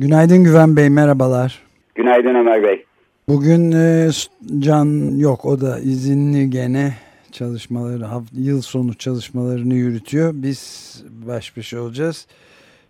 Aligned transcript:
Günaydın 0.00 0.44
Güven 0.44 0.76
Bey, 0.76 0.90
merhabalar. 0.90 1.62
Günaydın 1.94 2.34
Ömer 2.34 2.62
Bey. 2.62 2.84
Bugün 3.28 3.72
e, 3.72 4.10
Can 4.58 5.18
yok, 5.18 5.44
o 5.44 5.60
da 5.60 5.78
izinli 5.78 6.50
gene 6.50 6.94
çalışmaları, 7.32 8.06
yıl 8.32 8.62
sonu 8.62 8.94
çalışmalarını 8.94 9.74
yürütüyor. 9.74 10.32
Biz 10.34 11.02
baş 11.28 11.56
başa 11.56 11.80
olacağız. 11.80 12.26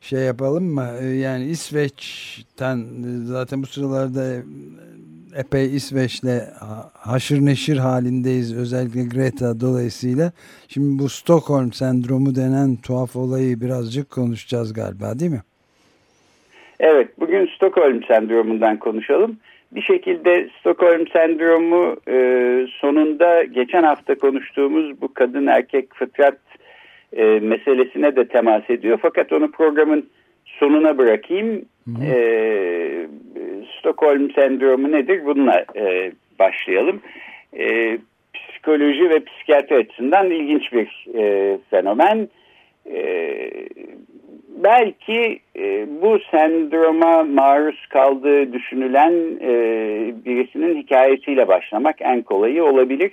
Şey 0.00 0.20
yapalım 0.20 0.64
mı? 0.64 0.88
E, 1.00 1.06
yani 1.06 1.44
İsveç'ten 1.44 2.78
e, 2.78 3.26
zaten 3.26 3.62
bu 3.62 3.66
sıralarda 3.66 4.42
epey 5.34 5.76
İsveç'le 5.76 6.42
haşır 6.92 7.40
neşir 7.40 7.76
halindeyiz. 7.76 8.54
Özellikle 8.54 9.04
Greta 9.04 9.60
dolayısıyla. 9.60 10.32
Şimdi 10.68 10.98
bu 10.98 11.08
Stockholm 11.08 11.72
sendromu 11.72 12.34
denen 12.34 12.76
tuhaf 12.76 13.16
olayı 13.16 13.60
birazcık 13.60 14.10
konuşacağız 14.10 14.72
galiba 14.72 15.18
değil 15.18 15.30
mi? 15.30 15.42
Evet, 16.82 17.08
bugün 17.20 17.46
Stockholm 17.46 18.02
sendromundan 18.02 18.76
konuşalım. 18.76 19.36
Bir 19.72 19.82
şekilde 19.82 20.48
Stockholm 20.60 21.08
sendromu 21.08 21.96
e, 22.08 22.16
sonunda 22.80 23.42
geçen 23.44 23.82
hafta 23.82 24.14
konuştuğumuz 24.14 25.02
bu 25.02 25.14
kadın 25.14 25.46
erkek 25.46 25.94
fıtrat 25.94 26.38
e, 27.12 27.24
meselesine 27.24 28.16
de 28.16 28.28
temas 28.28 28.70
ediyor. 28.70 28.98
Fakat 29.02 29.32
onu 29.32 29.50
programın 29.50 30.10
sonuna 30.44 30.98
bırakayım. 30.98 31.64
E, 32.04 33.06
Stockholm 33.78 34.30
sendromu 34.30 34.92
nedir? 34.92 35.24
Bununla 35.24 35.64
e, 35.76 36.12
başlayalım. 36.38 37.00
E, 37.58 37.98
psikoloji 38.34 39.10
ve 39.10 39.24
psikiyatri 39.24 39.76
açısından 39.76 40.30
ilginç 40.30 40.72
bir 40.72 41.06
e, 41.18 41.58
fenomen. 41.70 42.28
E, 42.94 43.50
belki 44.64 45.40
e, 45.56 45.86
bu 46.02 46.18
sendroma 46.30 47.22
maruz 47.24 47.86
kaldığı 47.86 48.52
düşünülen 48.52 49.12
e, 49.40 49.52
birisinin 50.24 50.82
hikayesiyle 50.82 51.48
başlamak 51.48 51.96
en 52.00 52.22
kolayı 52.22 52.64
olabilir. 52.64 53.12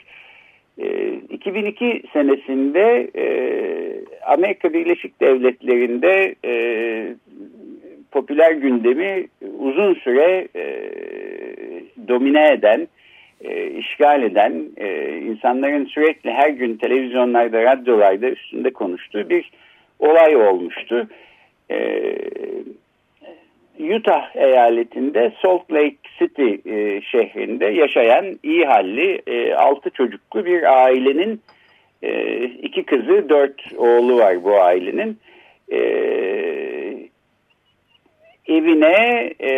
E, 0.77 1.13
2002 1.29 2.03
senesinde 2.13 3.09
e, 3.15 3.25
Amerika 4.25 4.73
Birleşik 4.73 5.21
Devletleri'nde 5.21 6.35
e, 6.45 6.53
popüler 8.11 8.51
gündemi 8.51 9.27
uzun 9.59 9.93
süre 9.93 10.47
e, 10.55 10.65
domine 12.07 12.53
eden, 12.53 12.87
e, 13.41 13.67
işgal 13.67 14.23
eden, 14.23 14.65
e, 14.77 15.17
insanların 15.17 15.85
sürekli 15.85 16.31
her 16.31 16.49
gün 16.49 16.77
televizyonlarda, 16.77 17.63
radyolarda 17.63 18.29
üstünde 18.29 18.69
konuştuğu 18.69 19.29
bir 19.29 19.51
olay 19.99 20.35
olmuştu. 20.35 21.07
E, 21.71 22.15
Utah 23.79 24.35
eyaletinde 24.35 25.31
Salt 25.41 25.71
Lake 25.71 25.97
City 26.19 26.71
e, 26.71 27.01
şehrinde 27.01 27.65
yaşayan 27.65 28.39
iyi 28.43 28.65
halli 28.65 29.21
e, 29.27 29.53
altı 29.53 29.89
çocuklu 29.89 30.45
bir 30.45 30.83
ailenin 30.83 31.41
e, 32.03 32.43
iki 32.43 32.83
kızı 32.83 33.29
dört 33.29 33.73
oğlu 33.77 34.17
var 34.17 34.43
bu 34.43 34.61
ailenin. 34.61 35.17
E, 35.71 35.79
evine 38.47 39.33
e, 39.41 39.51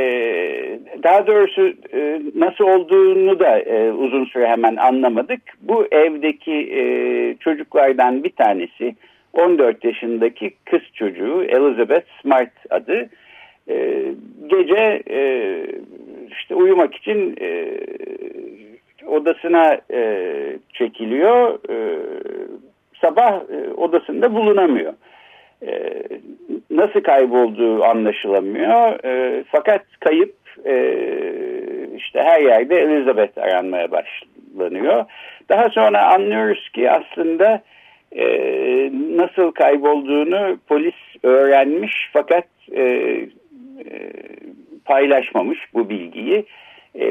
daha 1.03 1.27
doğrusu 1.27 1.73
e, 1.93 2.21
nasıl 2.35 2.63
olduğunu 2.63 3.39
da 3.39 3.59
e, 3.59 3.91
uzun 3.91 4.25
süre 4.25 4.47
hemen 4.47 4.75
anlamadık. 4.75 5.41
Bu 5.61 5.87
evdeki 5.91 6.53
e, 6.53 6.81
çocuklardan 7.39 8.23
bir 8.23 8.31
tanesi 8.31 8.95
14 9.33 9.83
yaşındaki 9.83 10.53
kız 10.65 10.81
çocuğu 10.93 11.43
Elizabeth 11.43 12.05
Smart 12.21 12.51
adı. 12.69 13.09
E, 13.69 14.03
gece 14.47 15.03
e, 15.09 15.21
işte 16.29 16.55
uyumak 16.55 16.95
için 16.95 17.35
e, 17.41 17.77
odasına 19.07 19.77
e, 19.93 20.23
çekiliyor. 20.73 21.59
E, 21.69 21.99
sabah 23.01 23.33
e, 23.33 23.73
odasında 23.73 24.33
bulunamıyor. 24.33 24.93
Nasıl 26.71 27.01
kaybolduğu 27.01 27.83
anlaşılamıyor. 27.83 29.03
E, 29.05 29.43
fakat 29.51 29.81
kayıp 29.99 30.35
e, 30.65 30.75
işte 31.97 32.23
her 32.23 32.41
yerde 32.41 32.75
Elizabeth 32.81 33.37
aranmaya 33.37 33.91
başlanıyor. 33.91 35.05
Daha 35.49 35.69
sonra 35.69 36.13
anlıyoruz 36.13 36.69
ki 36.69 36.91
aslında 36.91 37.61
e, 38.11 38.25
nasıl 38.93 39.51
kaybolduğunu 39.51 40.57
polis 40.67 40.95
öğrenmiş 41.23 42.09
fakat 42.13 42.45
e, 42.71 42.81
e, 42.81 43.27
paylaşmamış 44.85 45.59
bu 45.73 45.89
bilgiyi. 45.89 46.45
E, 46.95 47.05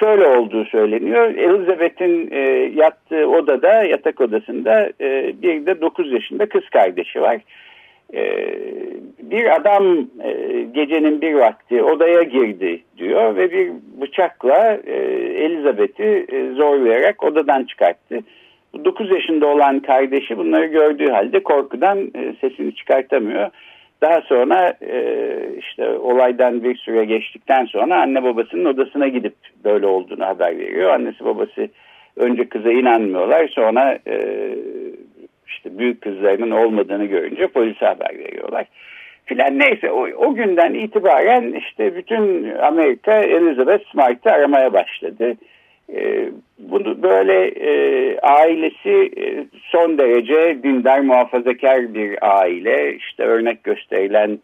şöyle 0.00 0.26
olduğu 0.26 0.64
söyleniyor. 0.64 1.34
Elizabeth'in 1.34 2.30
e, 2.30 2.38
yattığı 2.74 3.28
odada, 3.28 3.84
yatak 3.84 4.20
odasında 4.20 4.92
e, 5.00 5.34
bir 5.42 5.66
de 5.66 5.80
9 5.80 6.12
yaşında 6.12 6.48
kız 6.48 6.68
kardeşi 6.68 7.20
var. 7.20 7.40
Ee, 8.14 8.54
bir 9.30 9.56
adam 9.56 9.98
e, 10.24 10.62
gecenin 10.74 11.20
bir 11.20 11.34
vakti 11.34 11.82
odaya 11.82 12.22
girdi 12.22 12.82
diyor 12.98 13.36
ve 13.36 13.52
bir 13.52 13.72
bıçakla 14.00 14.78
e, 14.86 14.94
Elizabeth'i 15.44 16.26
e, 16.32 16.50
zorlayarak 16.52 17.24
odadan 17.24 17.64
çıkarttı. 17.64 18.18
9 18.84 19.10
yaşında 19.10 19.46
olan 19.46 19.80
kardeşi 19.80 20.38
bunları 20.38 20.66
gördüğü 20.66 21.10
halde 21.10 21.42
korkudan 21.42 22.12
sesini 22.40 22.74
çıkartamıyor. 22.74 23.50
Daha 24.00 24.20
sonra 24.20 24.74
işte 25.58 25.88
olaydan 25.88 26.64
bir 26.64 26.76
süre 26.76 27.04
geçtikten 27.04 27.64
sonra 27.64 28.02
anne 28.02 28.22
babasının 28.22 28.64
odasına 28.64 29.08
gidip 29.08 29.34
böyle 29.64 29.86
olduğunu 29.86 30.24
haber 30.26 30.58
veriyor. 30.58 30.90
Annesi 30.90 31.24
babası 31.24 31.68
önce 32.16 32.48
kıza 32.48 32.72
inanmıyorlar 32.72 33.48
sonra 33.48 33.98
işte 35.48 35.78
büyük 35.78 36.00
kızlarının 36.00 36.50
olmadığını 36.50 37.04
görünce 37.04 37.46
polise 37.46 37.86
haber 37.86 38.18
veriyorlar. 38.18 38.66
Filan 39.24 39.58
neyse 39.58 39.90
o, 39.90 40.08
o 40.26 40.34
günden 40.34 40.74
itibaren 40.74 41.52
işte 41.52 41.96
bütün 41.96 42.54
Amerika 42.54 43.12
Elizabeth 43.12 43.90
Smart'ı 43.90 44.30
aramaya 44.30 44.72
başladı. 44.72 45.34
E, 45.94 46.28
bunu 46.58 47.02
böyle 47.02 47.46
e, 47.46 47.70
ailesi 48.20 49.10
e, 49.20 49.44
son 49.70 49.98
derece 49.98 50.62
dindar 50.62 51.00
muhafazakar 51.00 51.94
bir 51.94 52.18
aile. 52.40 52.94
İşte 52.96 53.22
örnek 53.22 53.64
gösterilen 53.64 54.38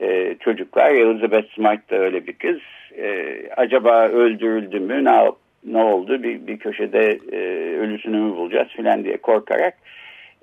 e, 0.00 0.34
çocuklar. 0.40 0.90
Elizabeth 0.90 1.54
Smart 1.54 1.90
da 1.90 1.96
öyle 1.96 2.26
bir 2.26 2.32
kız. 2.32 2.58
E, 2.96 3.36
acaba 3.56 4.08
öldürüldü 4.08 4.80
mü? 4.80 5.04
Ne, 5.04 5.30
ne 5.64 5.84
oldu? 5.84 6.22
Bir, 6.22 6.46
bir 6.46 6.58
köşede 6.58 7.18
e, 7.32 7.38
ölüsünü 7.78 8.16
mü 8.16 8.36
bulacağız 8.36 8.68
filan 8.68 9.04
diye 9.04 9.16
korkarak 9.16 9.74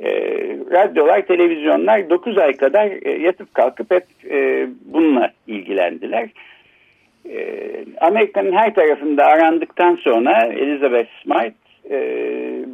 e, 0.04 0.12
radyolar, 0.72 1.22
televizyonlar 1.22 2.10
9 2.10 2.38
ay 2.38 2.54
kadar 2.54 2.92
e, 3.02 3.12
yatıp 3.12 3.54
kalkıp 3.54 3.92
hep 3.92 4.06
e, 4.32 4.68
bununla 4.86 5.32
ilgilendiler. 5.48 6.30
E, 7.30 7.58
Amerika'nın 8.02 8.52
her 8.52 8.76
tarafında 8.76 9.26
arandıktan 9.26 9.96
sonra 9.96 10.46
Elizabeth 10.46 11.10
Smart 11.24 11.54
e, 11.90 11.98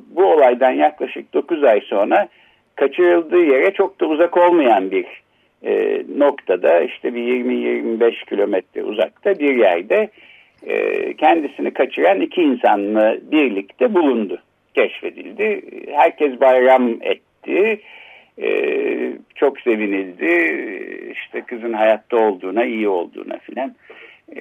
bu 0.10 0.26
olaydan 0.26 0.72
yaklaşık 0.72 1.34
9 1.34 1.64
ay 1.64 1.82
sonra 1.82 2.28
kaçırıldığı 2.76 3.44
yere 3.44 3.72
çok 3.72 4.02
da 4.02 4.06
uzak 4.06 4.38
olmayan 4.38 4.92
bir 4.92 5.06
e, 5.64 6.04
noktada 6.18 6.80
işte 6.82 7.16
bir 7.16 7.24
20-25 7.24 8.26
kilometre 8.30 8.84
uzakta 8.84 9.40
bir 9.40 9.56
yerde 9.56 10.10
e, 10.68 11.14
kendisini 11.14 11.72
kaçıran 11.72 12.22
iki 12.22 12.42
insanla 12.42 13.18
birlikte 13.32 13.94
bulundu 13.94 14.42
keşfedildi. 14.78 15.62
Herkes 15.92 16.42
bayram 16.42 16.90
etti. 17.02 17.80
Ee, 18.42 19.14
çok 19.36 19.60
sevinildi. 19.60 20.32
İşte 21.12 21.42
kızın 21.42 21.74
hayatta 21.74 22.18
olduğuna, 22.18 22.66
iyi 22.66 22.88
olduğuna 22.88 23.38
filan. 23.38 23.76
Ee, 24.36 24.40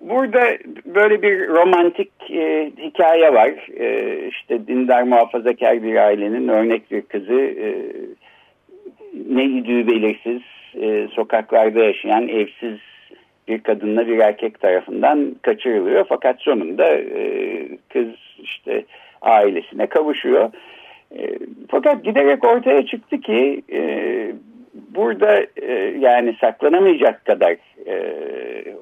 burada 0.00 0.58
böyle 0.86 1.22
bir 1.22 1.48
romantik 1.48 2.12
e, 2.30 2.70
hikaye 2.78 3.34
var. 3.34 3.52
Ee, 3.80 4.28
işte 4.28 4.66
dindar 4.66 5.02
muhafazakar 5.02 5.82
bir 5.82 5.96
ailenin 5.96 6.48
örnek 6.48 6.90
bir 6.90 7.02
kızı 7.02 7.40
e, 7.40 7.74
ne 9.28 9.44
idüğü 9.44 9.86
belirsiz 9.86 10.42
e, 10.82 11.08
sokaklarda 11.12 11.84
yaşayan 11.84 12.28
evsiz 12.28 12.78
bir 13.48 13.62
kadınla 13.62 14.06
bir 14.06 14.18
erkek 14.18 14.60
tarafından 14.60 15.36
kaçırılıyor. 15.42 16.06
Fakat 16.08 16.40
sonunda 16.40 16.94
e, 16.98 17.68
kız 17.88 18.08
işte 18.42 18.84
ailesine 19.26 19.86
kavuşuyor. 19.86 20.50
E, 21.18 21.38
fakat 21.68 22.04
giderek 22.04 22.44
ortaya 22.44 22.86
çıktı 22.86 23.20
ki 23.20 23.62
e, 23.72 23.80
burada 24.74 25.46
e, 25.62 25.72
yani 25.98 26.36
saklanamayacak 26.40 27.24
kadar 27.24 27.56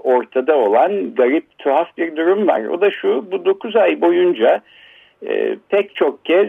ortada 0.05 0.59
olan 0.59 1.15
garip 1.15 1.59
tuhaf 1.59 1.97
bir 1.99 2.17
durum 2.17 2.49
var. 2.49 2.65
O 2.65 2.81
da 2.81 2.91
şu 2.91 3.33
bu 3.33 3.45
9 3.45 3.77
ay 3.77 4.01
boyunca 4.01 4.61
pek 5.69 5.97
çok 5.97 6.25
kez 6.25 6.49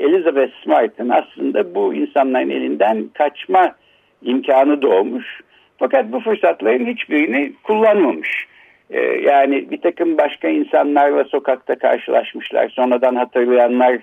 Elizabeth 0.00 0.52
Smart'ın 0.64 1.08
aslında 1.08 1.74
bu 1.74 1.94
insanların 1.94 2.50
elinden 2.50 3.08
kaçma 3.14 3.74
imkanı 4.22 4.82
doğmuş. 4.82 5.40
Fakat 5.78 6.12
bu 6.12 6.20
fırsatların 6.20 6.86
hiçbirini 6.86 7.52
kullanmamış. 7.62 8.46
E, 8.90 9.00
yani 9.00 9.70
bir 9.70 9.80
takım 9.80 10.18
başka 10.18 10.48
insanlarla 10.48 11.24
sokakta 11.24 11.78
karşılaşmışlar. 11.78 12.68
Sonradan 12.68 13.14
hatırlayanlar 13.16 13.98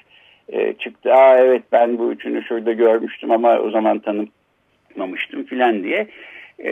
e, 0.49 0.73
çıktı. 0.73 1.13
Aa 1.13 1.37
evet 1.37 1.63
ben 1.71 1.97
bu 1.97 2.11
üçünü 2.11 2.43
şurada 2.43 2.71
görmüştüm 2.71 3.31
ama 3.31 3.57
o 3.59 3.69
zaman 3.69 3.99
tanımamıştım 3.99 5.43
filan 5.43 5.83
diye. 5.83 6.07
E, 6.59 6.71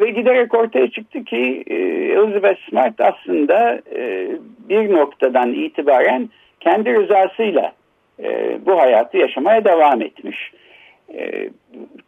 ve 0.00 0.10
giderek 0.10 0.54
ortaya 0.54 0.90
çıktı 0.90 1.24
ki 1.24 1.64
e, 1.66 1.74
Elizabeth 2.12 2.60
Smart 2.70 3.00
aslında 3.00 3.80
e, 3.96 4.28
bir 4.68 4.92
noktadan 4.92 5.52
itibaren 5.52 6.28
kendi 6.60 6.94
rızasıyla 6.94 7.72
e, 8.22 8.58
bu 8.66 8.80
hayatı 8.80 9.18
yaşamaya 9.18 9.64
devam 9.64 10.02
etmiş. 10.02 10.52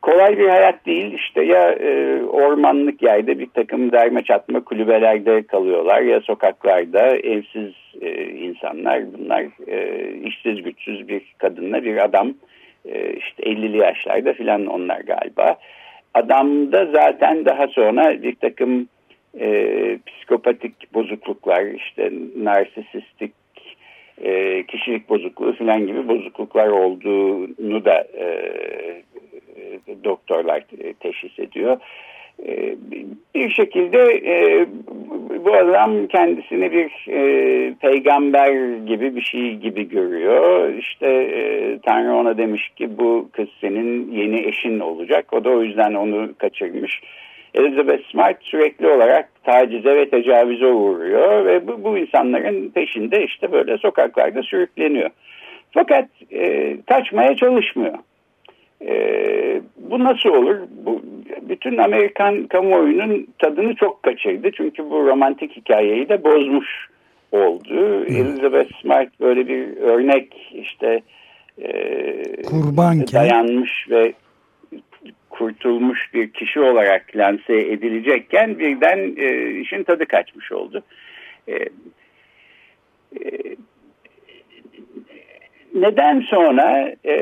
Kolay 0.03 0.39
bir 0.39 0.49
hayat 0.49 0.87
değil. 0.87 1.13
İşte 1.13 1.45
ya 1.45 1.73
e, 1.73 2.23
ormanlık 2.23 3.03
yerde 3.03 3.39
bir 3.39 3.47
takım 3.47 3.93
derme 3.93 4.23
çatma 4.23 4.65
kulübelerde 4.65 5.43
kalıyorlar 5.43 6.01
ya 6.01 6.21
sokaklarda. 6.21 7.17
Evsiz 7.17 7.73
e, 8.01 8.25
insanlar. 8.25 9.03
Bunlar 9.13 9.45
e, 9.67 10.09
işsiz 10.25 10.63
güçsüz 10.63 11.09
bir 11.09 11.23
kadınla 11.39 11.85
bir 11.85 12.05
adam. 12.05 12.35
E, 12.85 13.13
işte 13.13 13.43
50'li 13.43 13.77
yaşlarda 13.77 14.33
filan 14.33 14.67
onlar 14.67 15.01
galiba. 15.01 15.57
Adamda 16.15 16.87
zaten 16.95 17.45
daha 17.45 17.67
sonra 17.69 18.23
bir 18.23 18.35
takım 18.35 18.89
e, 19.41 19.99
psikopatik 20.07 20.95
bozukluklar 20.95 21.65
işte 21.65 22.13
narsisistik 22.37 23.33
e, 24.21 24.63
kişilik 24.67 25.09
bozukluğu 25.09 25.53
falan 25.53 25.87
gibi 25.87 26.09
bozukluklar 26.09 26.69
olduğunu 26.69 27.85
da 27.85 28.07
e, 28.15 28.25
e 29.87 30.05
doktorlar 30.05 30.65
teşhis 31.01 31.39
ediyor. 31.39 31.77
E, 32.47 32.77
bir 33.35 33.51
şekilde 33.51 33.99
e, 34.27 34.67
bu 35.45 35.55
adam 35.55 36.07
kendisini 36.07 36.73
bir 36.73 37.07
e, 37.09 37.75
peygamber 37.75 38.77
gibi 38.87 39.17
bir 39.17 39.21
şey 39.21 39.55
gibi 39.55 39.89
görüyor. 39.89 40.75
İşte 40.75 41.07
e, 41.07 41.79
Tanrı 41.79 42.15
ona 42.15 42.39
demiş 42.39 42.69
ki 42.69 42.99
bu 42.99 43.29
kız 43.33 43.49
senin 43.61 44.13
yeni 44.13 44.47
eşin 44.47 44.81
olacak. 44.81 45.33
O 45.33 45.45
da 45.45 45.51
o 45.51 45.63
yüzden 45.63 45.95
onu 45.95 46.29
kaçırmış. 46.39 47.01
Elizabeth 47.55 48.11
Smart 48.11 48.37
sürekli 48.43 48.89
olarak 48.89 49.32
tacize 49.45 49.97
ve 49.97 50.11
tecavüze 50.11 50.67
uğruyor 50.67 51.45
ve 51.45 51.67
bu, 51.67 51.85
bu 51.85 51.99
insanların 51.99 52.69
peşinde 52.69 53.25
işte 53.25 53.53
böyle 53.53 53.79
sokaklarda 53.79 54.43
sürükleniyor. 54.43 55.11
Fakat 55.71 56.09
e, 56.33 56.77
kaçmaya 56.87 57.37
çalışmıyor. 57.37 57.95
E, 58.87 58.95
bu 59.77 60.05
nasıl 60.05 60.29
olur? 60.29 60.57
Bu 60.85 61.03
bütün 61.43 61.79
Amerikan 61.79 62.47
kamuoyunun 62.47 63.27
tadını 63.39 63.75
çok 63.75 64.03
kaçırdı. 64.03 64.51
Çünkü 64.57 64.91
bu 64.91 65.07
romantik 65.07 65.57
hikayeyi 65.57 66.09
de 66.09 66.25
bozmuş 66.25 66.89
oldu. 67.33 68.07
Hmm. 68.07 68.17
Elizabeth 68.17 68.81
Smart 68.83 69.21
böyle 69.21 69.49
bir 69.49 69.77
örnek 69.77 70.53
işte 70.55 71.01
e, 71.63 72.43
kurbanken 72.43 73.21
dayanmış 73.21 73.87
ve 73.91 74.13
kurtulmuş 75.33 76.15
bir 76.15 76.31
kişi 76.31 76.61
olarak 76.61 77.17
lanse 77.17 77.55
edilecekken 77.55 78.59
birden 78.59 79.15
e, 79.17 79.51
işin 79.61 79.83
tadı 79.83 80.07
kaçmış 80.07 80.53
oldu. 80.53 80.83
E, 81.49 81.55
e, 81.55 83.31
neden 85.75 86.21
sonra 86.21 86.95
e, 87.05 87.17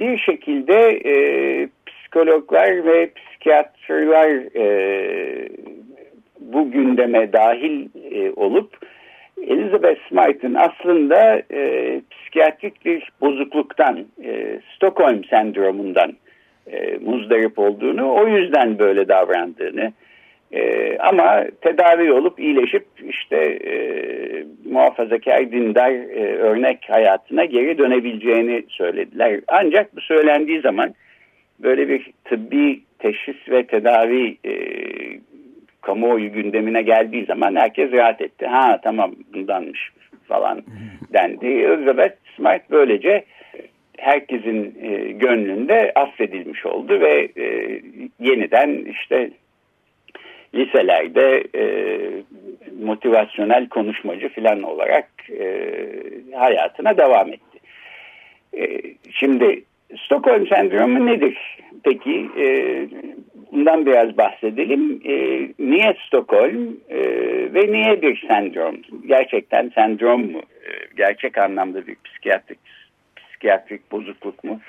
bir 0.00 0.18
şekilde 0.18 1.00
e, 1.04 1.14
psikologlar 1.86 2.84
ve 2.84 3.10
psikiyatrlar 3.10 4.56
e, 4.56 5.48
bu 6.40 6.70
gündeme 6.70 7.32
dahil 7.32 7.88
e, 8.12 8.30
olup 8.30 8.78
Elizabeth 9.46 10.08
Smythe'ın 10.08 10.54
aslında 10.54 11.42
e, 11.52 12.00
psikiyatrik 12.10 12.84
bir 12.84 13.10
bozukluktan, 13.20 14.06
e, 14.24 14.60
Stockholm 14.76 15.24
sendromundan 15.24 16.12
e, 16.72 16.98
muzdarip 17.04 17.58
olduğunu, 17.58 18.14
o 18.14 18.28
yüzden 18.28 18.78
böyle 18.78 19.08
davrandığını 19.08 19.92
e, 20.52 20.96
ama 20.98 21.44
tedavi 21.60 22.12
olup 22.12 22.40
iyileşip 22.40 22.86
işte 23.08 23.36
e, 23.66 23.74
muhafazakar 24.70 25.52
dindar 25.52 25.90
e, 25.90 26.36
örnek 26.36 26.78
hayatına 26.88 27.44
geri 27.44 27.78
dönebileceğini 27.78 28.64
söylediler. 28.68 29.40
Ancak 29.48 29.96
bu 29.96 30.00
söylendiği 30.00 30.60
zaman 30.60 30.94
böyle 31.58 31.88
bir 31.88 32.10
tıbbi 32.24 32.80
teşhis 32.98 33.36
ve 33.50 33.66
tedavi 33.66 34.36
e, 34.46 34.52
kamuoyu 35.82 36.32
gündemine 36.32 36.82
geldiği 36.82 37.24
zaman 37.24 37.56
herkes 37.56 37.92
rahat 37.92 38.20
etti. 38.20 38.46
Ha 38.46 38.80
tamam 38.82 39.14
bundanmış 39.34 39.90
falan 40.28 40.62
dendi. 41.12 41.46
Elizabeth 41.46 42.16
Smart 42.36 42.70
böylece 42.70 43.24
herkesin 43.98 44.78
e, 44.82 45.12
gönlünde 45.12 45.92
affedilmiş 45.94 46.66
oldu 46.66 47.00
ve 47.00 47.28
e, 47.36 47.80
yeniden 48.20 48.84
işte 48.84 49.30
liselerde 50.54 51.44
e, 51.54 51.62
motivasyonel 52.82 53.68
konuşmacı 53.68 54.28
falan 54.28 54.62
olarak 54.62 55.08
e, 55.40 55.66
hayatına 56.34 56.98
devam 56.98 57.32
etti. 57.32 57.58
E, 58.58 58.80
şimdi 59.10 59.62
Stockholm 60.04 60.46
sendromu 60.46 61.06
nedir? 61.06 61.58
Peki 61.84 62.28
e, 62.38 62.46
bundan 63.52 63.86
biraz 63.86 64.18
bahsedelim. 64.18 65.00
E, 65.04 65.14
niye 65.58 65.96
Stockholm 66.06 66.76
e, 66.88 66.98
ve 67.54 67.72
niye 67.72 68.02
bir 68.02 68.26
sendrom? 68.28 68.76
Gerçekten 69.06 69.72
sendrom 69.74 70.32
mu? 70.32 70.38
E, 70.38 70.70
gerçek 70.96 71.38
anlamda 71.38 71.86
bir 71.86 71.96
psikiyatrik 72.04 72.58
psikiyatrik 73.38 73.92
bozukluk 73.92 74.44
mu? 74.44 74.60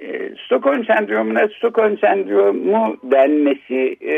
E, 0.00 0.30
Stockholm 0.44 0.84
sendromuna 0.84 1.48
Stockholm 1.48 1.98
sendromu 1.98 2.96
denmesi 3.02 3.96
e, 4.00 4.16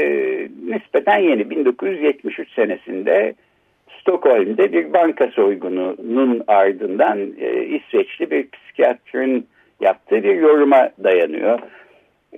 nispeten 0.67 1.19
yeni. 1.19 1.51
1973 1.51 2.53
senesinde 2.53 3.35
Stockholm'de 4.01 4.73
bir 4.73 4.93
banka 4.93 5.27
soygununun 5.27 6.43
ardından 6.47 7.19
e, 7.41 7.65
İsveçli 7.65 8.31
bir 8.31 8.49
psikiyatrın 8.51 9.47
yaptığı 9.81 10.23
bir 10.23 10.35
yoruma 10.35 10.91
dayanıyor. 11.05 11.59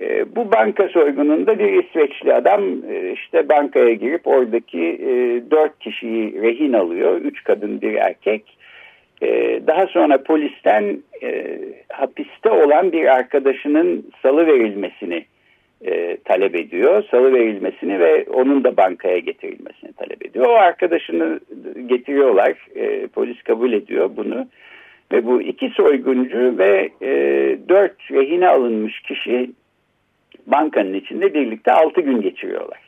E, 0.01 0.35
bu 0.35 0.51
banka 0.51 0.87
soygununda 0.87 1.59
bir 1.59 1.83
İsveçli 1.83 2.33
adam 2.33 2.61
e, 2.89 3.11
işte 3.11 3.49
bankaya 3.49 3.93
girip 3.93 4.27
oradaki 4.27 4.81
e, 4.81 5.11
dört 5.51 5.79
kişiyi 5.79 6.41
rehin 6.41 6.73
alıyor. 6.73 7.21
Üç 7.21 7.43
kadın 7.43 7.81
bir 7.81 7.93
erkek 7.93 8.57
daha 9.67 9.87
sonra 9.87 10.23
polisten 10.23 11.03
e, 11.23 11.57
hapiste 11.89 12.49
olan 12.49 12.91
bir 12.91 13.05
arkadaşının 13.05 14.11
salı 14.21 14.47
verilmesini 14.47 15.25
e, 15.85 16.17
talep 16.17 16.55
ediyor. 16.55 17.03
Salı 17.11 17.33
verilmesini 17.33 17.99
ve 17.99 18.25
onun 18.33 18.63
da 18.63 18.77
bankaya 18.77 19.19
getirilmesini 19.19 19.93
talep 19.93 20.25
ediyor. 20.25 20.45
O 20.45 20.53
arkadaşını 20.53 21.39
getiriyorlar. 21.85 22.67
E, 22.75 23.07
polis 23.07 23.43
kabul 23.43 23.73
ediyor 23.73 24.09
bunu. 24.17 24.47
Ve 25.11 25.25
bu 25.25 25.41
iki 25.41 25.69
soyguncu 25.69 26.57
ve 26.57 26.89
e, 27.01 27.09
dört 27.69 28.11
rehine 28.11 28.49
alınmış 28.49 28.99
kişi 28.99 29.51
bankanın 30.47 30.93
içinde 30.93 31.33
birlikte 31.33 31.71
altı 31.71 32.01
gün 32.01 32.21
geçiriyorlar. 32.21 32.79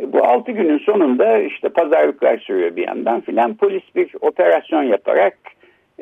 E, 0.00 0.12
bu 0.12 0.24
altı 0.24 0.52
günün 0.52 0.78
sonunda 0.78 1.38
işte 1.38 1.68
pazarlıklar 1.68 2.38
sürüyor 2.38 2.76
bir 2.76 2.86
yandan 2.86 3.20
filan. 3.20 3.56
Polis 3.56 3.82
bir 3.96 4.10
operasyon 4.20 4.82
yaparak 4.82 5.38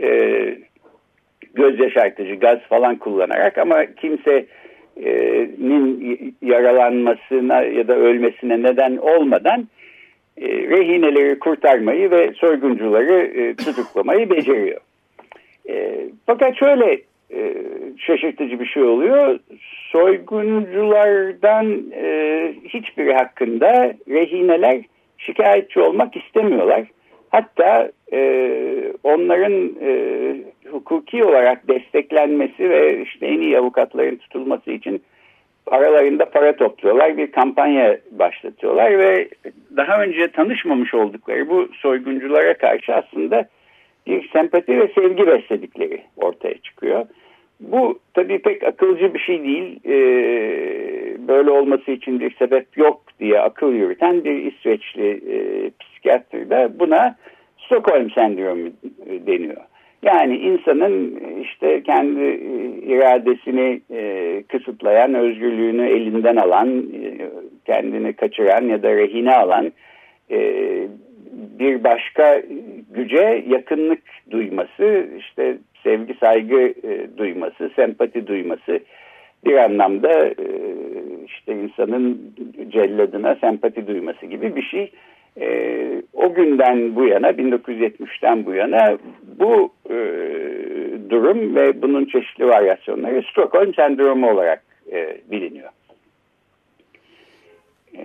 e, 0.03 0.59
göz 1.55 1.81
yaşartıcı 1.81 2.35
gaz 2.35 2.59
falan 2.59 2.97
kullanarak 2.97 3.59
ama 3.59 3.87
kimsenin 3.87 4.49
yaralanmasına 6.43 7.63
ya 7.63 7.89
da 7.89 7.97
ölmesine 7.97 8.63
neden 8.63 8.97
olmadan 8.97 9.69
e, 10.37 10.49
rehineleri 10.49 11.39
kurtarmayı 11.39 12.11
ve 12.11 12.33
soyguncuları 12.33 13.15
e, 13.15 13.55
tutuklamayı 13.55 14.31
beceriyor. 14.31 14.81
E, 15.69 16.07
fakat 16.27 16.57
şöyle 16.57 17.01
e, 17.35 17.55
şaşırtıcı 17.99 18.61
bir 18.61 18.67
şey 18.67 18.83
oluyor. 18.83 19.39
Soygunculardan 19.93 21.93
e, 21.93 22.55
hiçbiri 22.69 23.13
hakkında 23.13 23.95
rehineler 24.09 24.81
şikayetçi 25.19 25.81
olmak 25.81 26.17
istemiyorlar. 26.17 26.85
Hatta 27.37 27.91
e, 28.13 28.93
onların 29.05 29.73
e, 29.81 29.91
hukuki 30.71 31.25
olarak 31.25 31.69
desteklenmesi 31.69 32.71
ve 32.71 33.03
işte 33.03 33.27
en 33.27 33.41
iyi 33.41 33.59
avukatların 33.59 34.17
tutulması 34.17 34.71
için 34.71 35.03
aralarında 35.67 36.31
para 36.31 36.57
topluyorlar. 36.57 37.17
Bir 37.17 37.33
kampanya 37.33 37.99
başlatıyorlar 38.11 38.99
ve 38.99 39.29
daha 39.77 40.03
önce 40.03 40.29
tanışmamış 40.29 40.95
oldukları 40.95 41.49
bu 41.49 41.69
soygunculara 41.73 42.55
karşı 42.55 42.95
aslında 42.95 43.49
bir 44.07 44.31
sempati 44.33 44.81
ve 44.81 44.89
sevgi 44.95 45.27
besledikleri 45.27 46.03
ortaya 46.17 46.59
çıkıyor. 46.59 47.07
Bu 47.61 47.99
tabii 48.15 48.39
pek 48.39 48.63
akılcı 48.63 49.15
bir 49.15 49.19
şey 49.19 49.45
değil. 49.45 49.81
Ee, 49.87 51.29
böyle 51.29 51.51
olması 51.51 51.91
için 51.91 52.21
bir 52.21 52.35
sebep 52.35 52.79
yok 52.79 53.03
diye 53.21 53.41
akıl 53.41 53.73
yürüten 53.73 54.25
bir 54.25 54.53
İsveçli 54.53 55.11
e, 55.11 55.71
psikiyatr 56.07 56.51
da 56.51 56.79
buna 56.79 57.17
Stockholm 57.59 58.11
sendromu 58.11 58.71
deniyor. 59.27 59.63
Yani 60.03 60.37
insanın 60.37 61.21
işte 61.43 61.83
kendi 61.83 62.25
iradesini 62.87 63.81
e, 63.91 64.43
kısıtlayan, 64.49 65.15
özgürlüğünü 65.15 65.87
elinden 65.87 66.37
alan, 66.37 66.69
e, 66.79 67.31
kendini 67.65 68.13
kaçıran 68.13 68.65
ya 68.65 68.83
da 68.83 68.97
rehine 68.97 69.35
alan 69.35 69.73
e, 70.31 70.39
bir 71.59 71.85
başka 71.85 72.43
güce 72.91 73.45
yakınlık 73.49 74.03
duyması, 74.31 75.07
işte 75.19 75.59
sevgi, 75.83 76.15
saygı 76.21 76.61
e, 76.61 77.19
duyması, 77.19 77.71
sempati 77.77 78.27
duyması 78.27 78.81
bir 79.45 79.57
anlamda 79.57 80.27
e, 80.27 80.35
işte 81.27 81.55
insanın 81.55 82.35
celladına 82.69 83.35
sempati 83.35 83.87
duyması 83.87 84.27
gibi 84.27 84.57
bir 84.57 84.63
şey. 84.63 84.93
E, 85.41 86.03
o 86.13 86.35
günden 86.35 86.97
bu 86.97 87.05
yana, 87.07 87.31
1970'ten 87.31 88.47
bu 88.47 88.55
yana 88.55 88.99
bu 89.39 89.73
e, 89.91 89.97
durum 91.11 91.57
ve 91.57 91.83
bunun 91.83 92.05
çeşitli 92.05 92.47
varyasyonları 92.47 93.23
Stockholm 93.31 93.75
sendromu 93.75 94.31
olarak 94.31 94.63
e, 94.93 95.21
biliniyor. 95.31 95.71
E, 97.95 98.01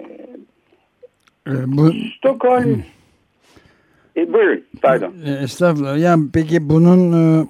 e 1.48 1.52
bu... 1.68 1.92
Stockholm 2.18 2.84
e, 4.16 4.34
buyurun, 4.34 4.64
pardon. 4.82 5.14
E, 5.26 5.44
estağfurullah. 5.44 6.00
Yani 6.00 6.30
peki 6.34 6.70
bunun 6.70 7.14
e, 7.14 7.46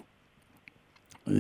e, 1.28 1.36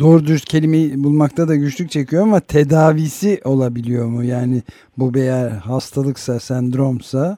doğru 0.00 0.26
dürüst 0.26 0.48
kelimeyi 0.48 1.04
bulmakta 1.04 1.48
da 1.48 1.54
güçlük 1.54 1.90
çekiyor 1.90 2.22
ama 2.22 2.40
tedavisi 2.40 3.40
olabiliyor 3.44 4.06
mu? 4.06 4.24
Yani 4.24 4.62
bu 4.98 5.14
bir 5.14 5.50
hastalıksa, 5.50 6.40
sendromsa 6.40 7.36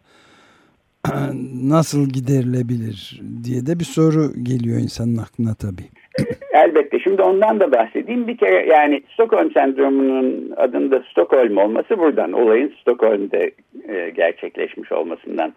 nasıl 1.63 2.09
giderilebilir 2.09 3.21
diye 3.45 3.67
de 3.67 3.79
bir 3.79 3.85
soru 3.85 4.33
geliyor 4.43 4.79
insanın 4.81 5.17
aklına 5.17 5.55
tabii. 5.55 5.89
Elbette. 6.53 6.99
Şimdi 6.99 7.23
ondan 7.23 7.61
da 7.61 7.73
bahsedeyim. 7.73 8.29
Bir 8.29 8.37
kere 8.37 8.67
yani 8.67 9.03
Stockholm 9.13 9.51
sendromunun 9.53 10.53
adında 10.57 11.03
Stockholm 11.11 11.57
olması 11.57 11.99
buradan. 11.99 12.33
Olayın 12.33 12.73
Stockholm'de 12.81 13.51
e, 13.89 14.11
gerçekleşmiş 14.11 14.93
olmasından 14.93 15.55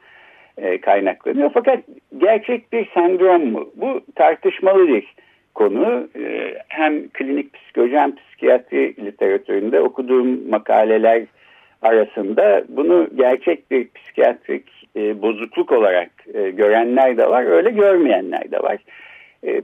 e, 0.57 0.81
kaynaklanıyor. 0.81 1.51
Fakat 1.53 1.79
gerçek 2.17 2.73
bir 2.73 2.89
sendrom 2.93 3.51
mu? 3.51 3.69
Bu 3.75 4.01
tartışmalı 4.15 4.87
bir 4.87 5.13
konu. 5.59 6.07
E, 6.15 6.55
hem 6.67 7.07
klinik 7.07 7.53
psikoloji 7.53 7.97
hem 7.97 8.15
psikiyatri 8.15 8.95
literatüründe 9.05 9.79
okuduğum 9.79 10.49
makaleler 10.49 11.23
arasında 11.81 12.63
bunu 12.69 13.07
gerçek 13.15 13.71
bir 13.71 13.87
psikiyatrik 13.95 14.63
e, 14.95 15.21
bozukluk 15.21 15.71
olarak 15.71 16.09
e, 16.33 16.49
görenler 16.49 17.17
de 17.17 17.29
var, 17.29 17.43
öyle 17.43 17.69
görmeyenler 17.69 18.51
de 18.51 18.59
var. 18.59 18.77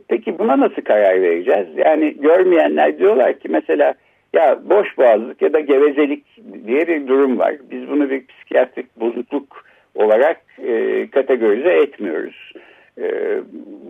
Peki 0.07 0.39
buna 0.39 0.59
nasıl 0.59 0.81
karar 0.81 1.21
vereceğiz? 1.21 1.67
Yani 1.77 2.15
görmeyenler 2.21 2.99
diyorlar 2.99 3.39
ki 3.39 3.49
mesela 3.49 3.93
ya 4.33 4.59
boş 4.69 4.97
boğazlık 4.97 5.41
ya 5.41 5.53
da 5.53 5.59
gevezelik 5.59 6.23
diye 6.67 6.87
bir 6.87 7.07
durum 7.07 7.39
var. 7.39 7.55
Biz 7.71 7.89
bunu 7.89 8.09
bir 8.09 8.27
psikiyatrik 8.27 8.99
bozukluk 8.99 9.65
olarak 9.95 10.41
kategorize 11.11 11.69
etmiyoruz. 11.69 12.53
E, 13.01 13.37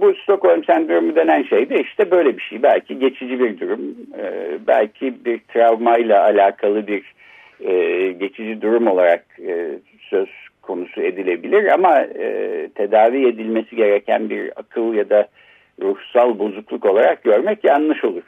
bu 0.01 0.13
Stockholm 0.15 0.63
sendromu 0.63 1.15
denen 1.15 1.43
şey 1.43 1.69
de 1.69 1.81
işte 1.81 2.11
böyle 2.11 2.37
bir 2.37 2.41
şey. 2.41 2.63
Belki 2.63 2.99
geçici 2.99 3.39
bir 3.39 3.59
durum, 3.59 3.81
e, 4.19 4.57
belki 4.67 5.25
bir 5.25 5.39
travmayla 5.39 6.23
alakalı 6.23 6.87
bir 6.87 7.13
e, 7.59 8.11
geçici 8.11 8.61
durum 8.61 8.87
olarak 8.87 9.25
e, 9.47 9.79
söz 9.99 10.29
konusu 10.61 11.01
edilebilir 11.01 11.65
ama 11.65 11.99
e, 11.99 12.69
tedavi 12.75 13.27
edilmesi 13.27 13.75
gereken 13.75 14.29
bir 14.29 14.51
akıl 14.55 14.93
ya 14.93 15.09
da 15.09 15.27
ruhsal 15.81 16.39
bozukluk 16.39 16.85
olarak 16.85 17.23
görmek 17.23 17.63
yanlış 17.63 18.03
olur 18.03 18.23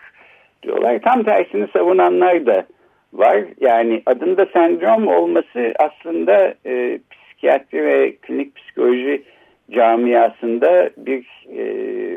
diyorlar. 0.64 1.00
Tam 1.02 1.24
tersini 1.24 1.68
savunanlar 1.74 2.46
da 2.46 2.66
var. 3.14 3.44
Yani 3.60 4.02
adında 4.06 4.46
sendrom 4.46 5.08
olması 5.08 5.74
aslında 5.80 6.54
e, 6.66 7.00
psikiyatri 7.12 7.86
ve 7.86 8.16
klinik 8.16 8.56
psikoloji 8.56 9.24
camiasında 9.72 10.90
bir 10.98 11.26
e, 11.50 11.64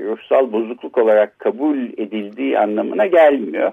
ruhsal 0.04 0.52
bozukluk 0.52 0.98
olarak 0.98 1.38
kabul 1.38 1.78
edildiği 1.78 2.58
anlamına 2.58 3.06
gelmiyor. 3.06 3.72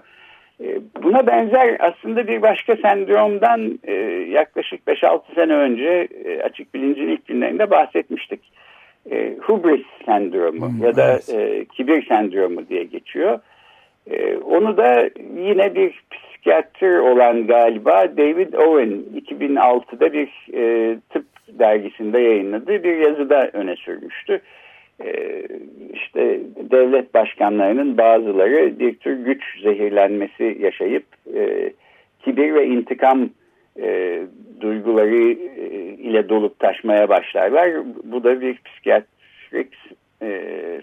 E, 0.64 0.80
buna 1.04 1.28
benzer 1.28 1.78
aslında 1.80 2.28
bir 2.28 2.42
başka 2.42 2.76
sendromdan 2.76 3.80
e, 3.84 3.94
yaklaşık 4.30 4.88
5-6 4.88 5.22
sene 5.36 5.54
önce 5.54 6.08
e, 6.26 6.42
açık 6.42 6.74
bilincin 6.74 7.08
ilk 7.08 7.28
günlerinde 7.28 7.70
bahsetmiştik. 7.70 8.42
E, 9.12 9.36
hubris 9.42 9.86
sendromu 10.06 10.70
hmm, 10.70 10.84
ya 10.84 10.96
da 10.96 11.12
evet. 11.12 11.30
e, 11.30 11.66
kibir 11.66 12.06
sendromu 12.06 12.70
diye 12.70 12.84
geçiyor. 12.84 13.40
E, 14.12 14.38
onu 14.38 14.78
da 14.78 15.10
yine 15.38 15.76
bir 15.76 16.04
psikiyatr 16.12 17.00
olan 17.00 17.48
galiba 17.48 18.18
David 18.18 18.54
Owen 18.54 19.04
2006'da 19.16 20.14
bir 20.14 20.30
e, 20.54 20.96
tıp 21.10 21.26
dergisinde 21.50 22.20
yayınladığı 22.20 22.84
bir 22.84 22.98
yazıda 22.98 23.50
öne 23.54 23.76
sürmüştü. 23.76 24.42
E, 25.06 25.42
işte 25.94 26.40
devlet 26.72 27.14
başkanlarının 27.14 27.98
bazıları 27.98 28.80
bir 28.80 28.96
tür 28.96 29.26
güç 29.26 29.44
zehirlenmesi 29.64 30.58
yaşayıp 30.60 31.06
e, 31.36 31.74
kibir 32.24 32.54
ve 32.54 32.66
intikam 32.66 33.30
e, 33.82 34.20
duyguları 34.62 35.32
e, 35.32 35.68
ile 35.98 36.30
dolup 36.30 36.60
taşmaya 36.60 37.10
başlarlar. 37.10 37.72
Bu 38.04 38.24
da 38.24 38.42
bir 38.42 38.58
psikiyatrik 38.66 39.74
e, 40.22 40.42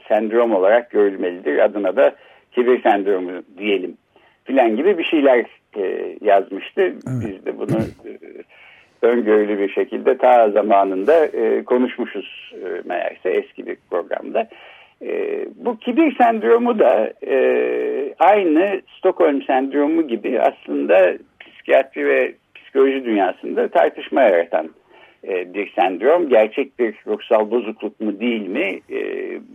sendrom 0.09 0.55
olarak 0.55 0.91
görülmelidir. 0.91 1.59
Adına 1.59 1.97
da 1.97 2.15
kibir 2.53 2.83
sendromu 2.83 3.43
diyelim 3.59 3.97
filan 4.45 4.77
gibi 4.77 4.99
bir 4.99 5.05
şeyler 5.05 5.45
e, 5.77 6.17
yazmıştı. 6.21 6.83
Evet. 6.83 6.99
Biz 7.07 7.47
de 7.47 7.59
bunu 7.59 7.79
e, 8.05 8.11
öngörülü 9.05 9.59
bir 9.59 9.69
şekilde 9.69 10.19
ta 10.19 10.51
zamanında 10.51 11.27
e, 11.27 11.65
konuşmuşuz 11.65 12.53
e, 12.53 12.89
meğerse 12.89 13.31
eski 13.31 13.67
bir 13.67 13.77
programda. 13.91 14.49
E, 15.03 15.45
bu 15.57 15.79
kibir 15.79 16.17
sendromu 16.17 16.79
da 16.79 17.13
e, 17.27 18.15
aynı 18.19 18.81
Stockholm 18.99 19.43
sendromu 19.43 20.09
gibi 20.09 20.41
aslında 20.41 21.17
psikiyatri 21.41 22.07
ve 22.07 22.35
psikoloji 22.55 23.05
dünyasında 23.05 23.69
tartışma 23.69 24.23
yaratan 24.23 24.69
e, 25.29 25.55
bir 25.55 25.73
sendrom. 25.73 26.29
Gerçek 26.29 26.79
bir 26.79 26.95
ruhsal 27.07 27.51
bozukluk 27.51 28.01
mu 28.01 28.21
değil 28.21 28.49
mi? 28.49 28.81
E, 28.91 28.99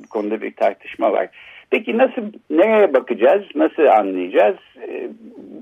bu 0.03 0.09
konuda 0.09 0.41
bir 0.41 0.51
tartışma 0.53 1.11
var. 1.11 1.27
Peki 1.69 1.97
nasıl 1.97 2.21
nereye 2.49 2.93
bakacağız? 2.93 3.43
Nasıl 3.55 3.83
anlayacağız? 3.83 4.57
E, 4.87 5.09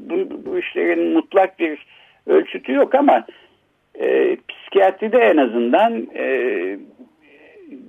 bu, 0.09 0.45
bu 0.45 0.59
işlerin 0.59 1.13
mutlak 1.13 1.59
bir 1.59 1.85
ölçütü 2.27 2.73
yok 2.73 2.95
ama 2.95 3.25
e, 3.99 4.37
psikiyatride 4.47 5.17
en 5.17 5.37
azından 5.37 6.07
e, 6.15 6.27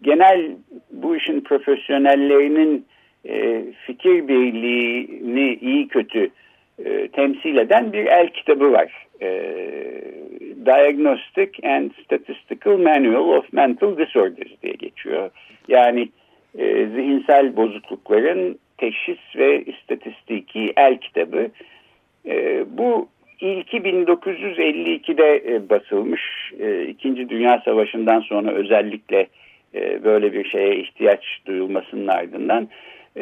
genel 0.03 0.57
bu 0.91 1.17
işin 1.17 1.41
profesyonellerinin 1.41 2.87
e, 3.29 3.65
fikir 3.87 4.29
birliğini 4.29 5.55
iyi 5.55 5.89
kötü 5.89 6.31
e, 6.85 7.09
temsil 7.09 7.57
eden 7.57 7.93
bir 7.93 8.07
el 8.07 8.29
kitabı 8.29 8.73
var. 8.73 9.07
E, 9.23 9.29
Diagnostic 10.67 11.51
and 11.63 11.91
Statistical 12.05 12.79
Manual 12.79 13.29
of 13.39 13.53
Mental 13.53 13.99
Disorders 13.99 14.63
diye 14.63 14.73
geçiyor. 14.73 15.31
Yani 15.69 16.09
e, 16.59 16.87
zihinsel 16.87 17.57
bozuklukların 17.57 18.59
teşhis 18.79 19.19
ve 19.37 19.65
istatistiki 19.65 20.73
el 20.77 20.99
kitabı. 20.99 21.49
E, 22.27 22.65
bu 22.79 23.09
ilki 23.41 23.77
1952'de 23.77 25.55
e, 25.55 25.69
basılmış. 25.69 26.23
E, 26.61 26.83
İkinci 26.83 27.29
Dünya 27.29 27.63
Savaşı'ndan 27.65 28.21
sonra 28.21 28.51
özellikle 28.51 29.27
e, 29.75 30.05
böyle 30.05 30.33
bir 30.33 30.45
şeye 30.45 30.77
ihtiyaç 30.77 31.25
duyulmasının 31.47 32.07
ardından 32.07 32.69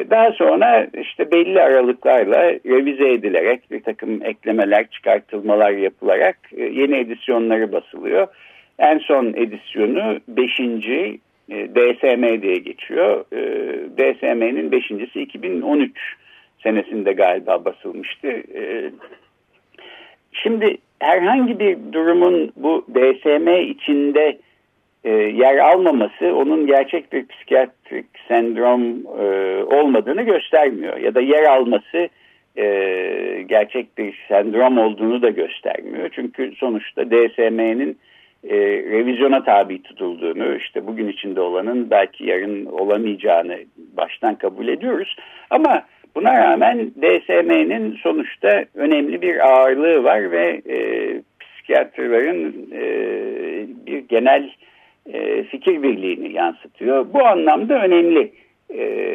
daha 0.09 0.31
sonra 0.31 0.87
işte 1.01 1.31
belli 1.31 1.61
aralıklarla 1.61 2.43
revize 2.43 3.09
edilerek 3.13 3.71
bir 3.71 3.83
takım 3.83 4.25
eklemeler, 4.25 4.89
çıkartılmalar 4.89 5.71
yapılarak 5.71 6.37
yeni 6.57 6.97
edisyonları 6.97 7.71
basılıyor. 7.71 8.27
En 8.79 8.97
son 8.97 9.25
edisyonu 9.25 10.19
5. 10.27 10.57
DSM 11.49 12.41
diye 12.41 12.57
geçiyor. 12.57 13.25
DSM'nin 13.97 14.71
5.si 14.71 15.21
2013 15.21 15.91
senesinde 16.63 17.13
galiba 17.13 17.65
basılmıştı. 17.65 18.43
Şimdi 20.31 20.77
herhangi 20.99 21.59
bir 21.59 21.77
durumun 21.93 22.51
bu 22.55 22.85
DSM 22.89 23.47
içinde 23.71 24.37
e, 25.03 25.09
yer 25.11 25.57
almaması 25.57 26.35
onun 26.35 26.67
gerçek 26.67 27.13
bir 27.13 27.27
psikiyatrik 27.27 28.05
sendrom 28.27 28.81
e, 29.19 29.63
olmadığını 29.63 30.21
göstermiyor. 30.21 30.97
Ya 30.97 31.15
da 31.15 31.21
yer 31.21 31.43
alması 31.43 32.09
e, 32.57 32.65
gerçek 33.45 33.97
bir 33.97 34.25
sendrom 34.27 34.77
olduğunu 34.77 35.21
da 35.21 35.29
göstermiyor. 35.29 36.09
Çünkü 36.11 36.53
sonuçta 36.55 37.05
DSM'nin 37.05 37.97
e, 38.43 38.55
revizyona 38.91 39.43
tabi 39.43 39.83
tutulduğunu, 39.83 40.55
işte 40.55 40.87
bugün 40.87 41.07
içinde 41.07 41.41
olanın 41.41 41.89
belki 41.89 42.25
yarın 42.25 42.65
olamayacağını 42.65 43.57
baştan 43.97 44.35
kabul 44.35 44.67
ediyoruz. 44.67 45.15
Ama 45.49 45.83
buna 46.15 46.37
rağmen 46.37 46.91
DSM'nin 47.01 47.95
sonuçta 48.03 48.65
önemli 48.75 49.21
bir 49.21 49.51
ağırlığı 49.51 50.03
var 50.03 50.31
ve 50.31 50.61
e, 50.69 50.77
psikiyatrların 51.39 52.69
e, 52.73 52.83
bir 53.87 53.99
genel 53.99 54.49
e, 55.13 55.43
fikir 55.43 55.83
birliğini 55.83 56.33
yansıtıyor. 56.33 57.13
Bu 57.13 57.25
anlamda 57.25 57.83
önemli. 57.83 58.31
E, 58.73 59.07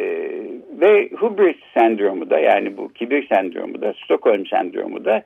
ve 0.80 1.10
hubris 1.10 1.56
sendromu 1.74 2.30
da 2.30 2.38
yani 2.38 2.76
bu 2.76 2.92
kibir 2.92 3.28
sendromu 3.28 3.82
da 3.82 3.94
Stockholm 4.04 4.46
sendromu 4.46 5.04
da 5.04 5.22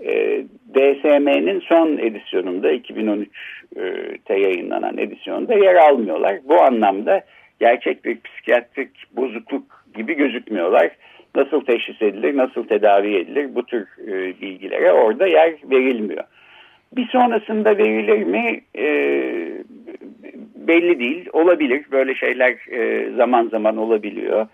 e, 0.00 0.42
DSM'nin 0.74 1.60
son 1.60 1.98
edisyonunda 1.98 2.72
2013'te 2.72 4.34
yayınlanan 4.38 4.98
edisyonda 4.98 5.54
yer 5.54 5.74
almıyorlar. 5.74 6.38
Bu 6.48 6.62
anlamda 6.62 7.24
gerçek 7.60 8.04
bir 8.04 8.18
psikiyatrik 8.20 8.90
bozukluk 9.16 9.83
gibi 9.94 10.14
gözükmüyorlar. 10.14 10.90
Nasıl 11.34 11.64
teşhis 11.64 12.02
edilir, 12.02 12.36
nasıl 12.36 12.64
tedavi 12.64 13.16
edilir 13.16 13.54
bu 13.54 13.66
tür 13.66 13.86
e, 14.06 14.40
bilgilere 14.40 14.92
orada 14.92 15.26
yer 15.26 15.54
verilmiyor. 15.70 16.24
Bir 16.92 17.06
sonrasında 17.06 17.78
verilir 17.78 18.22
mi 18.22 18.60
e, 18.78 18.86
belli 20.56 21.00
değil. 21.00 21.28
Olabilir. 21.32 21.84
Böyle 21.92 22.14
şeyler 22.14 22.56
e, 22.70 23.10
zaman 23.16 23.48
zaman 23.48 23.76
olabiliyor. 23.76 24.46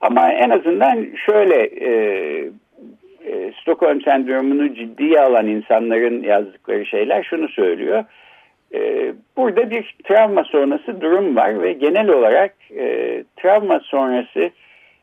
Ama 0.00 0.32
en 0.32 0.50
azından 0.50 1.06
şöyle 1.26 1.62
e, 1.64 1.90
e, 3.26 3.52
Stockholm 3.62 4.00
sendromunu 4.02 4.74
ciddiye 4.74 5.20
alan 5.20 5.46
insanların 5.46 6.22
yazdıkları 6.22 6.86
şeyler 6.86 7.22
şunu 7.22 7.48
söylüyor. 7.48 8.04
E, 8.74 9.12
burada 9.36 9.70
bir 9.70 9.96
travma 10.04 10.44
sonrası 10.44 11.00
durum 11.00 11.36
var 11.36 11.62
ve 11.62 11.72
genel 11.72 12.08
olarak 12.08 12.54
e, 12.76 13.24
travma 13.36 13.80
sonrası 13.80 14.50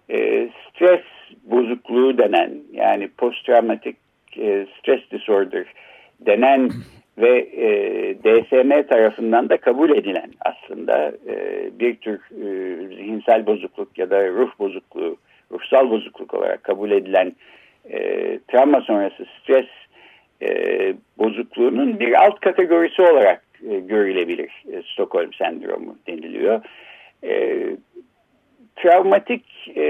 e, 0.10 0.50
stres 0.70 1.02
bozukluğu 1.44 2.18
denen 2.18 2.52
yani 2.74 3.08
post 3.18 3.46
traumatic 3.46 3.96
e, 4.38 4.68
stress 4.80 5.12
disorder 5.12 5.66
denen 6.20 6.70
ve 7.18 7.40
e, 7.40 7.68
DSM 8.16 8.88
tarafından 8.88 9.50
da 9.50 9.58
kabul 9.58 9.90
edilen 9.90 10.32
aslında 10.40 11.12
e, 11.28 11.70
bir 11.80 11.96
tür 11.96 12.20
e, 12.20 12.88
zihinsel 12.96 13.46
bozukluk 13.46 13.98
ya 13.98 14.10
da 14.10 14.28
ruh 14.28 14.60
bozukluğu, 14.60 15.18
ruhsal 15.52 15.90
bozukluk 15.90 16.34
olarak 16.34 16.64
kabul 16.64 16.92
edilen 16.92 17.36
e, 17.90 18.00
travma 18.48 18.82
sonrası 18.82 19.26
stres 19.42 19.66
e, 20.42 20.50
bozukluğunun 21.18 22.00
bir 22.00 22.26
alt 22.26 22.40
kategorisi 22.40 23.02
olarak 23.02 23.42
e, 23.70 23.80
görülebilir 23.80 24.64
e, 24.74 24.82
Stockholm 24.94 25.34
sendromu 25.34 25.98
deniliyor. 26.08 26.62
E, 27.24 27.64
travmatik 28.76 29.44
e, 29.76 29.86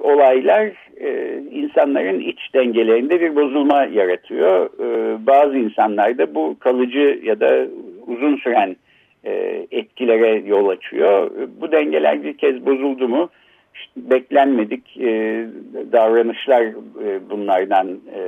olaylar 0.00 0.72
e, 1.00 1.38
insanların 1.50 2.20
iç 2.20 2.54
dengelerinde 2.54 3.20
bir 3.20 3.36
bozulma 3.36 3.84
yaratıyor. 3.84 4.66
E, 4.66 5.18
bazı 5.26 5.58
insanlarda 5.58 6.34
bu 6.34 6.56
kalıcı 6.60 7.20
ya 7.24 7.40
da 7.40 7.66
uzun 8.06 8.36
süren 8.36 8.76
e, 9.24 9.66
etkilere 9.70 10.42
yol 10.46 10.68
açıyor. 10.68 11.30
Bu 11.60 11.72
dengeler 11.72 12.22
bir 12.22 12.36
kez 12.36 12.66
bozuldu 12.66 13.08
mu 13.08 13.30
işte 13.74 14.10
beklenmedik 14.10 14.96
e, 15.00 15.46
davranışlar 15.92 16.62
e, 17.04 17.30
bunlardan 17.30 17.88
e, 17.88 18.22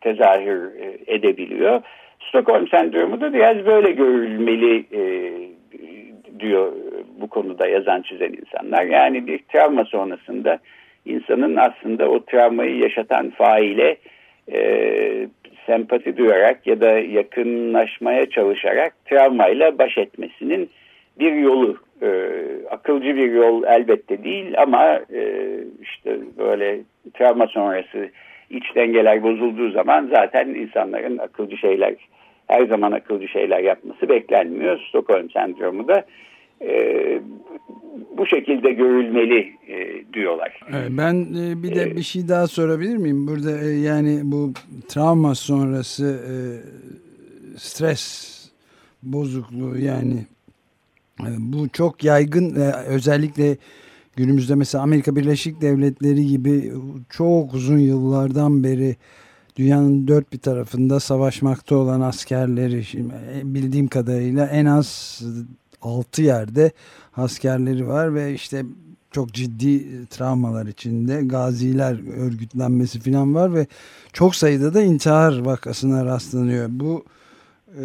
tezahür 0.00 0.74
e, 0.80 1.14
edebiliyor. 1.14 1.82
Stockholm 2.28 2.68
sendromu 2.68 3.20
da 3.20 3.32
biraz 3.32 3.66
böyle 3.66 3.90
görülmeli 3.90 4.84
e, 4.92 5.32
diyor 6.40 6.72
bu 7.20 7.28
konuda 7.28 7.66
yazan 7.66 8.02
çizen 8.02 8.32
insanlar. 8.32 8.84
Yani 8.84 9.26
bir 9.26 9.38
travma 9.38 9.84
sonrasında 9.84 10.58
insanın 11.04 11.56
aslında 11.56 12.08
o 12.08 12.24
travmayı 12.24 12.76
yaşatan 12.76 13.30
faile 13.30 13.96
e, 14.52 15.28
sempati 15.66 16.16
duyarak 16.16 16.66
ya 16.66 16.80
da 16.80 16.98
yakınlaşmaya 16.98 18.30
çalışarak 18.30 18.94
travmayla 19.04 19.78
baş 19.78 19.98
etmesinin 19.98 20.70
bir 21.18 21.32
yolu. 21.32 21.76
E, 22.02 22.08
akılcı 22.70 23.16
bir 23.16 23.32
yol 23.32 23.64
elbette 23.64 24.24
değil 24.24 24.54
ama 24.58 25.00
e, 25.14 25.46
işte 25.82 26.16
böyle 26.38 26.78
travma 27.14 27.46
sonrası 27.46 28.08
iç 28.50 28.74
dengeler 28.74 29.22
bozulduğu 29.22 29.70
zaman 29.70 30.08
zaten 30.14 30.48
insanların 30.48 31.18
akılcı 31.18 31.56
şeyler 31.56 31.94
her 32.46 32.66
zaman 32.66 32.92
akılcı 32.92 33.28
şeyler 33.28 33.60
yapması 33.60 34.08
beklenmiyor. 34.08 34.80
Stockholm 34.88 35.30
sendromu 35.30 35.88
da 35.88 36.04
e, 36.62 37.20
bu 38.18 38.26
şekilde 38.26 38.72
görülmeli 38.72 39.52
e, 39.68 40.04
diyorlar. 40.12 40.60
ben 40.90 41.14
e, 41.14 41.62
bir 41.62 41.74
de 41.74 41.82
e, 41.82 41.96
bir 41.96 42.02
şey 42.02 42.28
daha 42.28 42.46
sorabilir 42.46 42.96
miyim? 42.96 43.26
Burada 43.26 43.60
e, 43.60 43.66
yani 43.66 44.20
bu 44.24 44.52
travma 44.88 45.34
sonrası 45.34 46.20
e, 46.30 46.34
stres 47.58 48.36
bozukluğu 49.02 49.78
yani 49.78 50.16
e, 51.20 51.28
bu 51.38 51.68
çok 51.68 52.04
yaygın 52.04 52.60
e, 52.60 52.72
özellikle 52.88 53.56
günümüzde 54.16 54.54
mesela 54.54 54.84
Amerika 54.84 55.16
Birleşik 55.16 55.60
Devletleri 55.60 56.26
gibi 56.26 56.72
çok 57.10 57.54
uzun 57.54 57.78
yıllardan 57.78 58.64
beri 58.64 58.96
dünyanın 59.56 60.08
dört 60.08 60.32
bir 60.32 60.38
tarafında 60.38 61.00
savaşmakta 61.00 61.76
olan 61.76 62.00
askerleri 62.00 62.84
e, 63.34 63.54
bildiğim 63.54 63.88
kadarıyla 63.88 64.46
en 64.46 64.66
az 64.66 65.20
6 65.82 66.22
yerde 66.22 66.72
askerleri 67.16 67.88
var 67.88 68.14
ve 68.14 68.34
işte 68.34 68.64
çok 69.10 69.32
ciddi 69.32 70.06
travmalar 70.06 70.66
içinde 70.66 71.22
gaziler 71.22 72.16
örgütlenmesi 72.18 73.00
falan 73.00 73.34
var 73.34 73.54
ve 73.54 73.66
çok 74.12 74.34
sayıda 74.34 74.74
da 74.74 74.82
intihar 74.82 75.38
vakasına 75.38 76.04
rastlanıyor. 76.04 76.68
Bu 76.70 77.04
e, 77.78 77.84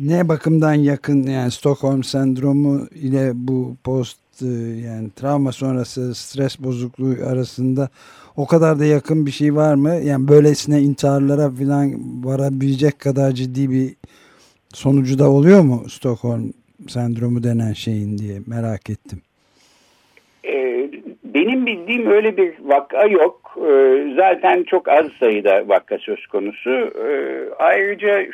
ne 0.00 0.28
bakımdan 0.28 0.74
yakın 0.74 1.22
yani 1.22 1.50
Stockholm 1.50 2.04
sendromu 2.04 2.86
ile 2.86 3.32
bu 3.34 3.76
post 3.84 4.18
yani 4.86 5.10
travma 5.16 5.52
sonrası 5.52 6.14
stres 6.14 6.60
bozukluğu 6.60 7.14
arasında 7.26 7.88
o 8.36 8.46
kadar 8.46 8.78
da 8.78 8.84
yakın 8.84 9.26
bir 9.26 9.30
şey 9.30 9.54
var 9.54 9.74
mı? 9.74 9.94
Yani 10.04 10.28
böylesine 10.28 10.80
intiharlara 10.80 11.50
falan 11.50 11.92
varabilecek 12.24 12.98
kadar 12.98 13.32
ciddi 13.32 13.70
bir 13.70 13.96
sonucu 14.74 15.18
da 15.18 15.30
oluyor 15.30 15.60
mu 15.60 15.84
Stockholm 15.88 16.52
sendromu 16.88 17.42
denen 17.42 17.72
şeyin 17.72 18.18
diye 18.18 18.38
merak 18.46 18.90
ettim. 18.90 19.22
Ee, 20.44 20.90
benim 21.24 21.66
bildiğim 21.66 22.10
öyle 22.10 22.36
bir 22.36 22.54
vaka 22.60 23.06
yok. 23.06 23.56
Ee, 23.56 24.14
zaten 24.16 24.62
çok 24.62 24.88
az 24.88 25.06
sayıda 25.20 25.68
vaka 25.68 25.98
söz 25.98 26.26
konusu. 26.26 26.70
Ee, 26.70 27.44
ayrıca 27.58 28.26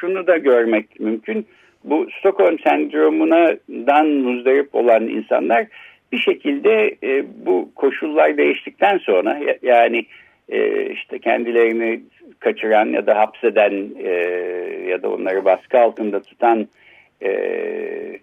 şunu 0.00 0.26
da 0.26 0.36
görmek 0.36 1.00
mümkün. 1.00 1.46
Bu 1.84 2.06
Stockholm 2.18 2.58
sendromundan 2.58 4.06
muzdarip 4.06 4.74
olan 4.74 5.08
insanlar 5.08 5.66
bir 6.12 6.18
şekilde 6.18 6.96
e, 7.02 7.24
bu 7.46 7.68
koşullar 7.74 8.36
değiştikten 8.36 8.98
sonra 8.98 9.40
yani 9.62 10.04
e, 10.48 10.86
işte 10.90 11.18
kendilerini 11.18 12.00
kaçıran 12.38 12.86
ya 12.86 13.06
da 13.06 13.18
hapseden 13.18 13.88
e, 14.04 14.10
ya 14.88 15.02
da 15.02 15.10
onları 15.10 15.44
baskı 15.44 15.80
altında 15.80 16.22
tutan 16.22 16.68
e, 17.22 17.30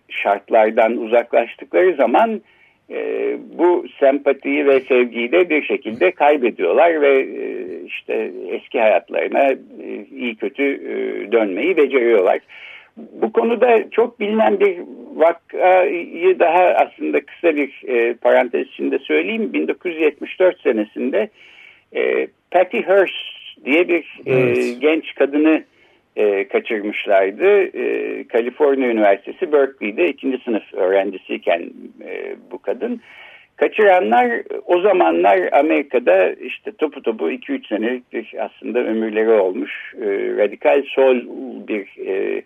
şartlardan 0.09 0.97
uzaklaştıkları 0.97 1.95
zaman 1.95 2.41
e, 2.89 3.37
bu 3.57 3.85
sempatiyi 3.99 4.65
ve 4.65 4.79
sevgiyi 4.79 5.31
de 5.31 5.49
bir 5.49 5.63
şekilde 5.63 6.11
kaybediyorlar 6.11 7.01
ve 7.01 7.19
e, 7.19 7.45
işte 7.85 8.31
eski 8.49 8.79
hayatlarına 8.79 9.49
e, 9.49 9.57
iyi 10.15 10.35
kötü 10.35 10.63
e, 10.63 11.31
dönmeyi 11.31 11.77
beceriyorlar. 11.77 12.39
Bu 12.97 13.31
konuda 13.33 13.89
çok 13.91 14.19
bilinen 14.19 14.59
bir 14.59 14.77
vakayı 15.15 16.39
daha 16.39 16.63
aslında 16.63 17.21
kısa 17.21 17.55
bir 17.55 17.83
e, 17.87 18.13
parantez 18.13 18.67
içinde 18.67 18.99
söyleyeyim. 18.99 19.53
1974 19.53 20.61
senesinde 20.61 21.29
e, 21.95 22.27
Patty 22.51 22.79
Hearst 22.79 23.13
diye 23.65 23.87
bir 23.87 24.19
e, 24.25 24.33
evet. 24.33 24.57
e, 24.57 24.71
genç 24.71 25.15
kadını 25.15 25.63
e, 26.15 26.47
kaçırmışlardı. 26.47 27.77
E, 27.77 28.23
Kaliforniya 28.27 28.89
Üniversitesi 28.89 29.51
Berkeley'de 29.51 30.09
ikinci 30.09 30.43
sınıf 30.43 30.73
öğrencisiyken 30.73 31.61
e, 32.05 32.35
bu 32.51 32.61
kadın. 32.61 33.01
Kaçıranlar 33.55 34.41
o 34.65 34.81
zamanlar 34.81 35.49
Amerika'da 35.51 36.31
işte 36.31 36.71
topu 36.71 37.01
topu 37.01 37.31
2-3 37.31 37.67
senelik 37.67 38.13
bir 38.13 38.33
aslında 38.39 38.79
ömürleri 38.79 39.29
olmuş. 39.29 39.93
E, 40.01 40.05
radikal 40.37 40.83
sol 40.83 41.15
bir 41.67 42.07
e, 42.07 42.41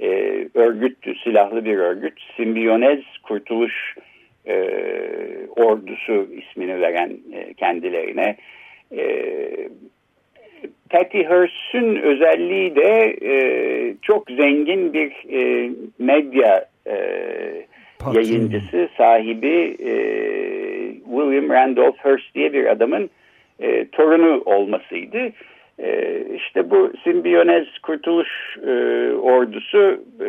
e, 0.00 0.08
örgüttü, 0.54 1.14
silahlı 1.24 1.64
bir 1.64 1.78
örgüt. 1.78 2.20
Simbiyonez 2.36 3.00
Kurtuluş 3.22 3.94
e, 4.46 4.56
Ordusu 5.56 6.26
ismini 6.32 6.80
veren 6.80 7.16
e, 7.32 7.54
kendilerine. 7.54 8.36
E, 8.96 9.26
Patty 10.90 11.22
Hearst'ün 11.22 11.96
özelliği 11.96 12.76
de 12.76 13.16
e, 13.22 13.34
çok 14.02 14.30
zengin 14.30 14.92
bir 14.92 15.12
e, 15.32 15.70
medya 15.98 16.64
e, 16.86 16.96
yayıncısı, 18.14 18.88
sahibi 18.96 19.76
e, 19.78 19.92
William 21.04 21.50
Randolph 21.50 21.98
Hearst 21.98 22.34
diye 22.34 22.52
bir 22.52 22.66
adamın 22.66 23.10
e, 23.60 23.88
torunu 23.88 24.42
olmasıydı. 24.44 25.18
E, 25.18 25.32
işte 26.36 26.70
bu 26.70 26.92
Simbiyonez 27.04 27.66
Kurtuluş 27.82 28.28
e, 28.66 28.72
Ordusu 29.12 30.02
e, 30.20 30.28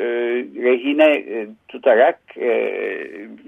rehine 0.63 1.11
e, 1.15 1.47
tutarak 1.67 2.19
e, 2.37 2.51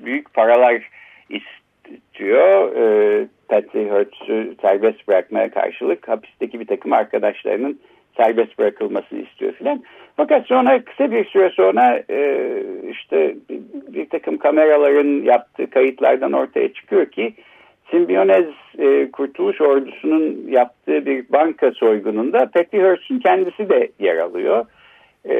büyük 0.05 0.33
paralar 0.33 0.89
istiyor. 1.29 2.75
E, 2.75 3.27
Patsy 3.49 3.79
Hertz'ü 3.89 4.55
serbest 4.61 5.07
bırakmaya 5.07 5.51
karşılık 5.51 6.07
hapisteki 6.07 6.59
bir 6.59 6.67
takım 6.67 6.93
arkadaşlarının 6.93 7.79
serbest 8.17 8.59
bırakılmasını 8.59 9.19
istiyor 9.19 9.53
filan. 9.53 9.83
Fakat 10.17 10.45
sonra 10.45 10.83
kısa 10.83 11.11
bir 11.11 11.25
süre 11.25 11.49
sonra 11.49 12.03
e, 12.09 12.47
işte 12.91 13.35
bir 13.87 14.09
takım 14.09 14.37
kameraların 14.37 15.23
yaptığı 15.23 15.69
kayıtlardan 15.69 16.33
ortaya 16.33 16.73
çıkıyor 16.73 17.05
ki 17.05 17.33
Simbionez 17.91 18.45
e, 18.77 19.11
Kurtuluş 19.11 19.61
Ordusu'nun 19.61 20.47
yaptığı 20.47 21.05
bir 21.05 21.25
banka 21.29 21.71
soygununda 21.71 22.49
Patty 22.53 22.77
Hearst'ün 22.77 23.19
kendisi 23.19 23.69
de 23.69 23.89
yer 23.99 24.17
alıyor. 24.17 24.65
E, 25.29 25.35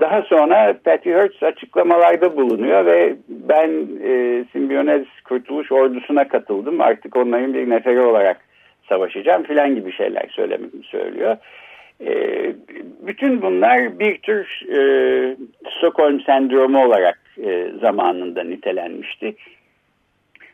daha 0.00 0.22
sonra 0.22 0.76
Patty 0.84 1.10
Hearst 1.10 1.42
açıklamalarda 1.42 2.36
bulunuyor 2.36 2.86
ve 2.86 3.16
ben 3.28 3.70
e, 4.04 4.44
Simbionez 4.52 5.06
Kurtuluş 5.24 5.72
Ordusu'na 5.72 6.28
katıldım. 6.28 6.80
Artık 6.80 7.16
onların 7.16 7.54
bir 7.54 7.70
neferi 7.70 8.00
olarak 8.00 8.40
savaşacağım 8.88 9.42
filan 9.42 9.74
gibi 9.74 9.92
şeyler 9.92 10.28
söylememi 10.30 10.82
söylüyor. 10.82 11.36
E, 12.06 12.12
bütün 13.06 13.42
bunlar 13.42 13.98
bir 13.98 14.18
tür 14.18 14.62
e, 14.72 14.80
Stockholm 15.78 16.20
sendromu 16.20 16.84
olarak 16.84 17.20
e, 17.44 17.68
zamanında 17.80 18.42
nitelenmişti. 18.42 19.34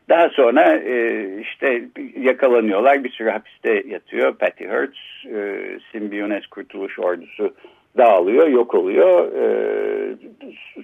Daha 0.09 0.29
sonra 0.29 0.77
e, 0.77 1.27
işte 1.41 1.85
yakalanıyorlar 2.21 3.05
bir 3.05 3.11
süre 3.11 3.31
hapiste 3.31 3.83
yatıyor. 3.87 4.35
Patty 4.35 4.65
Hertz, 4.65 4.99
e, 5.35 5.61
Simbionez 5.93 6.47
Kurtuluş 6.47 6.99
Ordusu 6.99 7.55
dağılıyor, 7.99 8.49
yok 8.49 8.75
oluyor. 8.75 9.33
E, 9.33 9.47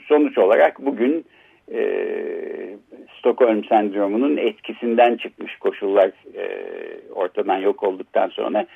sonuç 0.08 0.38
olarak 0.38 0.78
bugün 0.78 1.24
e, 1.74 1.82
Stockholm 3.18 3.64
sendromunun 3.64 4.36
etkisinden 4.36 5.16
çıkmış 5.16 5.56
koşullar 5.56 6.10
e, 6.36 6.46
ortadan 7.14 7.58
yok 7.58 7.82
olduktan 7.82 8.28
sonra 8.28 8.66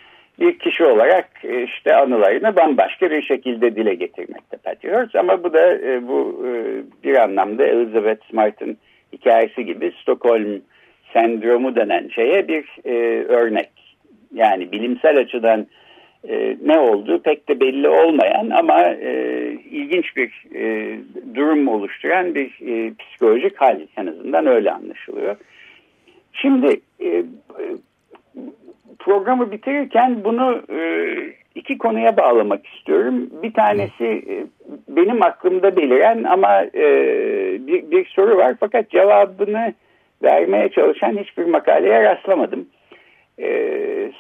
bir 0.40 0.58
kişi 0.58 0.84
olarak 0.84 1.28
e, 1.44 1.62
işte 1.62 1.96
anılarını 1.96 2.56
bambaşka 2.56 3.10
bir 3.10 3.22
şekilde 3.22 3.76
dile 3.76 3.94
getirmekte 3.94 4.56
Patty 4.56 4.88
Hearst 4.88 5.16
ama 5.16 5.44
bu 5.44 5.52
da 5.52 5.74
e, 5.74 6.08
bu 6.08 6.46
e, 6.46 6.52
bir 7.04 7.16
anlamda 7.16 7.66
Elizabeth 7.66 8.30
Smart'ın 8.30 8.76
hikayesi 9.16 9.64
gibi 9.64 9.92
Stockholm 10.02 10.60
sendromu 11.12 11.76
denen 11.76 12.08
şeye 12.08 12.48
bir 12.48 12.64
örnek. 13.28 13.70
Yani 14.34 14.72
bilimsel 14.72 15.18
açıdan 15.18 15.66
ne 16.64 16.78
olduğu 16.78 17.22
pek 17.22 17.48
de 17.48 17.60
belli 17.60 17.88
olmayan 17.88 18.50
ama 18.50 18.88
ilginç 19.70 20.16
bir 20.16 20.44
durum 21.34 21.68
oluşturan 21.68 22.34
bir 22.34 22.50
psikolojik 22.98 23.56
hal 23.56 23.80
en 23.96 24.06
azından 24.06 24.46
öyle 24.46 24.70
anlaşılıyor. 24.70 25.36
Şimdi 26.32 26.80
programı 28.98 29.52
bitirirken 29.52 30.24
bunu 30.24 30.62
e, 30.70 30.78
iki 31.56 31.78
konuya 31.78 32.16
bağlamak 32.16 32.66
istiyorum. 32.66 33.30
Bir 33.42 33.52
tanesi 33.52 34.04
e, 34.04 34.46
benim 34.88 35.22
aklımda 35.22 35.76
beliren 35.76 36.24
ama 36.24 36.62
e, 36.62 36.86
bir, 37.66 37.90
bir 37.90 38.06
soru 38.06 38.36
var 38.36 38.54
fakat 38.60 38.90
cevabını 38.90 39.74
vermeye 40.22 40.68
çalışan 40.68 41.18
hiçbir 41.18 41.44
makaleye 41.44 42.02
rastlamadım. 42.02 42.66
E, 43.38 43.48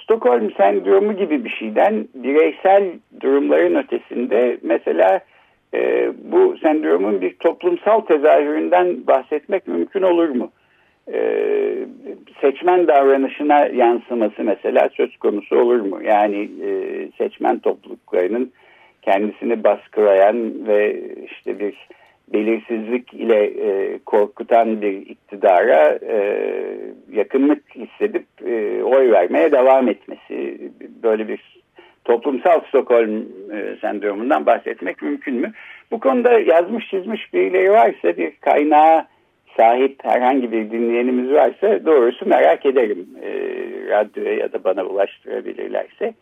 Stockholm 0.02 0.50
sendromu 0.50 1.16
gibi 1.16 1.44
bir 1.44 1.50
şeyden 1.50 2.08
bireysel 2.14 2.84
durumların 3.20 3.74
ötesinde 3.74 4.58
mesela 4.62 5.20
e, 5.74 6.12
bu 6.24 6.56
sendromun 6.62 7.20
bir 7.20 7.36
toplumsal 7.36 8.00
tezahüründen 8.00 9.06
bahsetmek 9.06 9.68
mümkün 9.68 10.02
olur 10.02 10.28
mu? 10.28 10.50
E, 11.12 11.18
seçmen 12.40 12.86
davranışına 12.86 13.66
yansıması 13.66 14.44
mesela 14.44 14.88
söz 14.96 15.16
konusu 15.16 15.56
olur 15.56 15.80
mu? 15.80 16.02
Yani 16.02 16.48
e, 16.64 17.08
seçmen 17.18 17.58
topluluklarının 17.58 18.52
kendisini 19.02 19.64
baskılayan 19.64 20.66
ve 20.66 21.00
işte 21.24 21.58
bir 21.58 21.88
belirsizlik 22.32 23.14
ile 23.14 23.44
e, 23.44 23.98
korkutan 24.06 24.82
bir 24.82 24.92
iktidara 24.92 25.98
yakınlık 27.12 27.62
hissedip 27.74 28.26
oy 28.84 29.12
vermeye 29.12 29.52
devam 29.52 29.88
etmesi 29.88 30.58
böyle 31.02 31.28
bir 31.28 31.40
toplumsal 32.06 32.60
Stockholm 32.68 33.22
e, 33.52 33.76
sendromundan 33.80 34.46
bahsetmek 34.46 35.02
mümkün 35.02 35.34
mü? 35.34 35.52
Bu 35.90 36.00
konuda 36.00 36.38
yazmış 36.38 36.90
çizmiş 36.90 37.34
birileri 37.34 37.70
varsa 37.70 38.16
bir 38.16 38.32
kaynağa 38.40 39.06
sahip 39.56 40.04
herhangi 40.04 40.52
bir 40.52 40.70
dinleyenimiz 40.70 41.32
varsa 41.32 41.86
doğrusu 41.86 42.26
merak 42.26 42.66
ederim 42.66 43.06
e, 43.22 43.30
radyoya 43.88 44.34
ya 44.34 44.52
da 44.52 44.64
bana 44.64 44.84
ulaştırabilirlerse. 44.84 46.14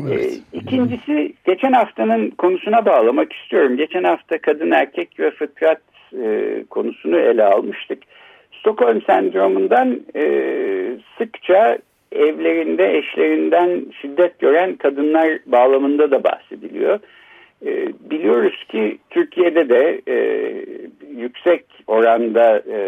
Evet. 0.00 0.40
E, 0.52 0.58
ikincisi 0.58 1.32
geçen 1.44 1.72
haftanın 1.72 2.30
konusuna 2.30 2.86
bağlamak 2.86 3.32
istiyorum. 3.32 3.76
Geçen 3.76 4.04
hafta 4.04 4.38
kadın 4.38 4.70
erkek 4.70 5.20
ve 5.20 5.30
fıtrat 5.30 5.80
e, 6.22 6.64
konusunu 6.70 7.18
ele 7.18 7.44
almıştık. 7.44 7.98
Stockholm 8.60 9.02
sendromundan 9.02 10.00
e, 10.16 10.24
sıkça 11.18 11.78
evlerinde 12.12 12.98
eşlerinden 12.98 13.86
şiddet 14.00 14.38
gören 14.38 14.76
kadınlar 14.76 15.38
bağlamında 15.46 16.10
da 16.10 16.24
bahsediliyor. 16.24 16.98
E, 17.66 17.88
biliyoruz 18.10 18.64
ki 18.68 18.98
Türkiye'de 19.10 19.68
de 19.68 20.00
e, 20.08 20.16
yüksek 21.16 21.64
oranda 21.92 22.62
e, 22.70 22.78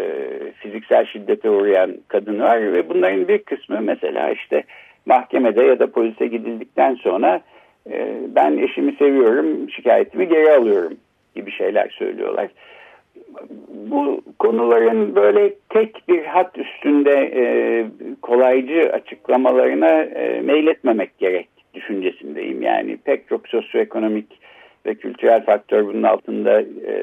fiziksel 0.51 1.05
şiddete 1.05 1.49
uğrayan 1.49 1.97
kadın 2.07 2.39
var 2.39 2.73
ve 2.73 2.89
bunların 2.89 3.27
bir 3.27 3.37
kısmı 3.37 3.81
mesela 3.81 4.31
işte 4.31 4.63
mahkemede 5.05 5.63
ya 5.63 5.79
da 5.79 5.91
polise 5.91 6.27
gidildikten 6.27 6.95
sonra 6.95 7.41
e, 7.91 8.17
ben 8.35 8.57
eşimi 8.57 8.95
seviyorum 8.95 9.69
şikayetimi 9.69 10.27
geri 10.27 10.51
alıyorum 10.51 10.93
gibi 11.35 11.51
şeyler 11.51 11.89
söylüyorlar. 11.89 12.47
Bu 13.69 14.21
konuların 14.39 15.15
böyle 15.15 15.53
tek 15.69 16.03
bir 16.07 16.25
hat 16.25 16.57
üstünde 16.57 17.31
e, 17.35 17.43
kolaycı 18.21 18.91
açıklamalarına 18.93 20.03
e, 20.03 20.41
meyletmemek 20.41 21.17
gerek 21.17 21.47
düşüncesindeyim. 21.73 22.61
Yani 22.61 22.97
pek 22.97 23.27
çok 23.29 23.47
sosyoekonomik 23.47 24.39
ve 24.85 24.95
kültürel 24.95 25.45
faktör 25.45 25.87
bunun 25.87 26.03
altında 26.03 26.61
e, 26.61 26.93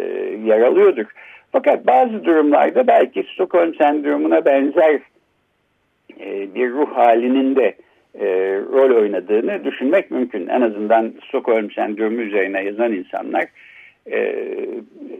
yer 0.45 0.61
alıyordur. 0.61 1.07
Fakat 1.53 1.87
bazı 1.87 2.25
durumlarda 2.25 2.87
belki 2.87 3.27
Stockholm 3.35 3.75
sendromuna 3.75 4.45
benzer 4.45 5.01
e, 6.21 6.55
bir 6.55 6.71
ruh 6.71 6.97
halinin 6.97 7.57
de 7.57 7.75
e, 8.21 8.27
rol 8.73 8.97
oynadığını 8.97 9.65
düşünmek 9.65 10.11
mümkün. 10.11 10.49
En 10.49 10.61
azından 10.61 11.13
Stockholm 11.29 11.71
sendromu 11.71 12.21
üzerine 12.21 12.65
yazan 12.65 12.93
insanlar 12.93 13.45
e, 14.11 14.47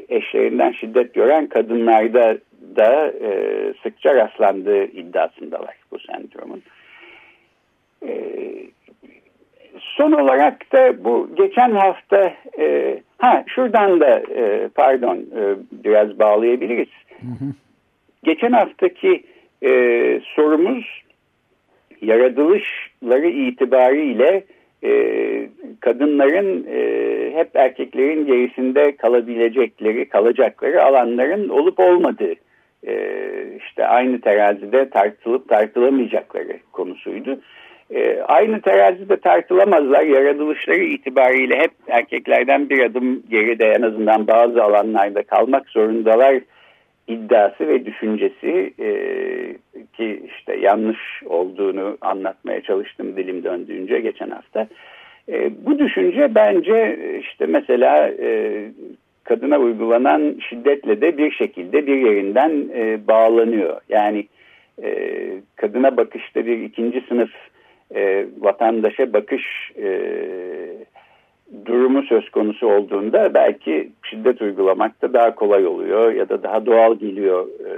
eşlerinden 0.09 0.73
şiddet 0.73 1.15
gören 1.15 1.47
kadınlarda 1.47 2.39
da 2.77 3.13
e, 3.21 3.31
sıkça 3.83 4.15
rastlandığı 4.15 4.85
iddiasındalar 4.85 5.75
bu 5.91 5.99
sendromun. 5.99 6.63
E, 8.07 8.13
Son 9.81 10.13
olarak 10.13 10.73
da 10.73 11.05
bu 11.05 11.31
geçen 11.37 11.71
hafta 11.71 12.33
e, 12.59 12.99
Ha 13.23 13.45
şuradan 13.47 14.01
da 14.01 14.23
e, 14.35 14.69
pardon 14.75 15.17
e, 15.17 15.41
biraz 15.73 16.19
bağlayabiliriz. 16.19 16.89
Hı 17.21 17.27
hı. 17.27 17.53
Geçen 18.25 18.53
haftaki 18.53 19.25
e, 19.65 19.71
sorumuz 20.25 21.03
yaratılışları 22.01 23.29
itibariyle 23.29 24.45
e, 24.85 24.93
kadınların 25.81 26.67
e, 26.71 26.81
hep 27.35 27.57
erkeklerin 27.57 28.27
gerisinde 28.27 28.97
kalabilecekleri, 28.97 30.09
kalacakları 30.09 30.85
alanların 30.85 31.49
olup 31.49 31.81
olmadığı 31.81 32.35
e, 32.87 32.95
işte 33.59 33.87
aynı 33.87 34.21
terazide 34.21 34.91
tartılıp 34.91 35.49
tartılamayacakları 35.49 36.57
konusuydu. 36.73 37.41
E, 37.95 38.23
aynı 38.23 38.61
terazide 38.61 39.17
tartılamazlar. 39.17 40.03
Yaratılışları 40.03 40.81
itibariyle 40.81 41.59
hep 41.59 41.71
erkeklerden 41.89 42.69
bir 42.69 42.85
adım 42.85 43.23
geride 43.31 43.67
en 43.67 43.83
azından 43.83 44.27
bazı 44.27 44.65
alanlarda 44.65 45.23
kalmak 45.23 45.69
zorundalar 45.69 46.41
iddiası 47.09 47.69
ve 47.69 47.87
düşüncesi 47.87 48.73
e, 48.81 48.89
ki 49.97 50.23
işte 50.37 50.57
yanlış 50.57 51.23
olduğunu 51.27 51.99
anlatmaya 52.01 52.61
çalıştım 52.63 53.17
dilim 53.17 53.45
döndüğünce 53.45 54.01
geçen 54.01 54.31
hafta. 54.31 54.69
E, 55.29 55.51
bu 55.67 55.79
düşünce 55.79 56.35
bence 56.35 56.99
işte 57.21 57.47
mesela 57.47 58.09
e, 58.09 58.65
kadına 59.25 59.59
uygulanan 59.59 60.37
şiddetle 60.49 61.01
de 61.01 61.19
bir 61.19 61.31
şekilde 61.31 61.87
bir 61.87 61.97
yerinden 61.97 62.69
e, 62.75 63.07
bağlanıyor. 63.09 63.81
Yani 63.89 64.27
e, 64.83 65.19
kadına 65.57 65.97
bakışta 65.97 66.47
bir 66.47 66.61
ikinci 66.61 67.01
sınıf 67.09 67.31
e, 67.95 68.27
vatandaşa 68.41 69.13
bakış 69.13 69.73
e, 69.77 69.89
durumu 71.67 72.03
söz 72.03 72.31
konusu 72.31 72.67
olduğunda 72.67 73.35
belki 73.35 73.91
şiddet 74.03 74.43
uygulamak 74.43 75.03
da 75.03 75.13
daha 75.13 75.35
kolay 75.35 75.67
oluyor 75.67 76.13
ya 76.13 76.29
da 76.29 76.43
daha 76.43 76.67
doğal 76.67 76.99
geliyor 76.99 77.49
e, 77.49 77.73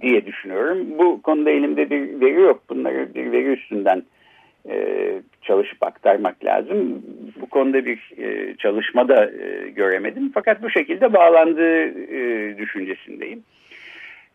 diye 0.00 0.26
düşünüyorum. 0.26 0.86
Bu 0.98 1.22
konuda 1.22 1.50
elimde 1.50 1.90
bir 1.90 2.20
veri 2.20 2.40
yok. 2.40 2.62
Bunları 2.70 3.14
bir 3.14 3.32
veri 3.32 3.48
üstünden 3.48 4.02
e, 4.68 5.12
çalışıp 5.42 5.82
aktarmak 5.82 6.44
lazım. 6.44 7.02
Bu 7.40 7.46
konuda 7.46 7.84
bir 7.84 8.12
e, 8.18 8.56
çalışma 8.56 9.08
da 9.08 9.30
e, 9.30 9.70
göremedim. 9.70 10.30
Fakat 10.34 10.62
bu 10.62 10.70
şekilde 10.70 11.12
bağlandığı 11.12 11.84
e, 12.14 12.58
düşüncesindeyim. 12.58 13.42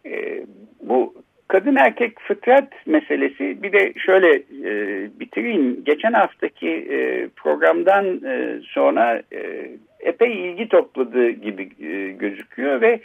E, 0.06 0.44
bu 0.82 1.14
kadın 1.48 1.76
erkek 1.76 2.20
fıtrat 2.20 2.68
meselesi 2.86 3.64
bir 3.64 3.72
de 3.72 3.94
şöyle 4.06 4.36
e, 4.36 4.72
bitireyim. 5.20 5.84
Geçen 5.84 6.14
haftaki 6.14 6.70
e, 6.70 7.28
programdan 7.36 8.06
e, 8.26 8.60
sonra 8.64 9.22
e, 9.34 9.70
epey 10.00 10.32
ilgi 10.32 10.70
topladığı 10.70 11.30
gibi 11.30 11.70
e, 11.82 12.12
gözüküyor 12.12 12.82
ve 12.82 13.00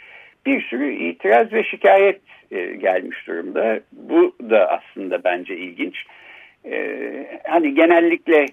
bir 0.45 0.61
sürü 0.61 0.93
itiraz 0.93 1.53
ve 1.53 1.63
şikayet 1.63 2.21
e, 2.51 2.65
gelmiş 2.65 3.27
durumda. 3.27 3.79
Bu 3.91 4.35
da 4.49 4.69
aslında 4.71 5.23
bence 5.23 5.57
ilginç. 5.57 5.95
E, 6.65 7.39
hani 7.47 7.75
genellikle 7.75 8.45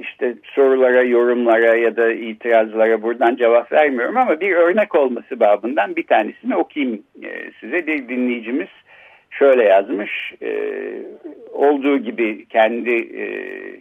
işte 0.00 0.34
sorulara, 0.44 1.02
yorumlara 1.02 1.76
ya 1.76 1.96
da 1.96 2.12
itirazlara 2.12 3.02
buradan 3.02 3.36
cevap 3.36 3.72
vermiyorum 3.72 4.16
ama 4.16 4.40
bir 4.40 4.52
örnek 4.52 4.94
olması 4.94 5.40
babından 5.40 5.96
bir 5.96 6.06
tanesini 6.06 6.56
okuyayım 6.56 7.02
e, 7.22 7.50
size. 7.60 7.86
Bir 7.86 8.08
dinleyicimiz 8.08 8.68
şöyle 9.30 9.64
yazmış, 9.64 10.34
e, 10.42 10.72
olduğu 11.52 11.98
gibi 11.98 12.46
kendi 12.46 12.94
e, 12.94 13.26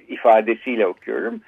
ifadesiyle 0.07 0.87
okuyorum. 0.87 1.41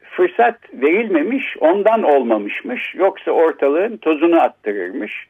Fırsat 0.00 0.58
verilmemiş, 0.72 1.56
ondan 1.60 2.02
olmamışmış, 2.02 2.94
yoksa 2.94 3.30
ortalığın 3.30 3.96
tozunu 3.96 4.40
attırırmış. 4.40 5.26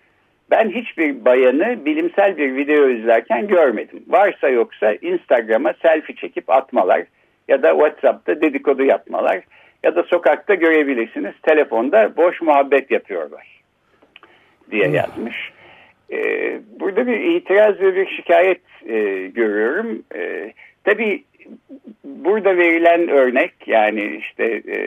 Ben 0.50 0.70
hiçbir 0.70 1.24
bayanı 1.24 1.84
bilimsel 1.84 2.36
bir 2.36 2.56
video 2.56 2.88
izlerken 2.88 3.48
görmedim. 3.48 4.02
Varsa 4.08 4.48
yoksa 4.48 4.92
Instagram'a 4.92 5.74
selfie 5.82 6.16
çekip 6.16 6.50
atmalar 6.50 7.02
ya 7.48 7.62
da 7.62 7.70
WhatsApp'ta 7.70 8.40
dedikodu 8.40 8.84
yapmalar 8.84 9.40
ya 9.82 9.96
da 9.96 10.02
sokakta 10.02 10.54
görebilirsiniz 10.54 11.34
telefonda 11.42 12.16
boş 12.16 12.42
muhabbet 12.42 12.90
yapıyorlar 12.90 13.60
diye 14.70 14.86
hmm. 14.86 14.94
yazmış. 14.94 15.36
Ee, 16.12 16.60
burada 16.80 17.06
bir 17.06 17.20
itiraz 17.20 17.80
ve 17.80 17.96
bir 17.96 18.06
şikayet 18.06 18.60
e, 18.86 19.26
görüyorum. 19.26 20.02
E, 20.14 20.52
tabii 20.84 21.24
burada 22.04 22.56
verilen 22.56 23.08
örnek 23.08 23.52
yani 23.66 24.16
işte 24.16 24.62
e, 24.68 24.78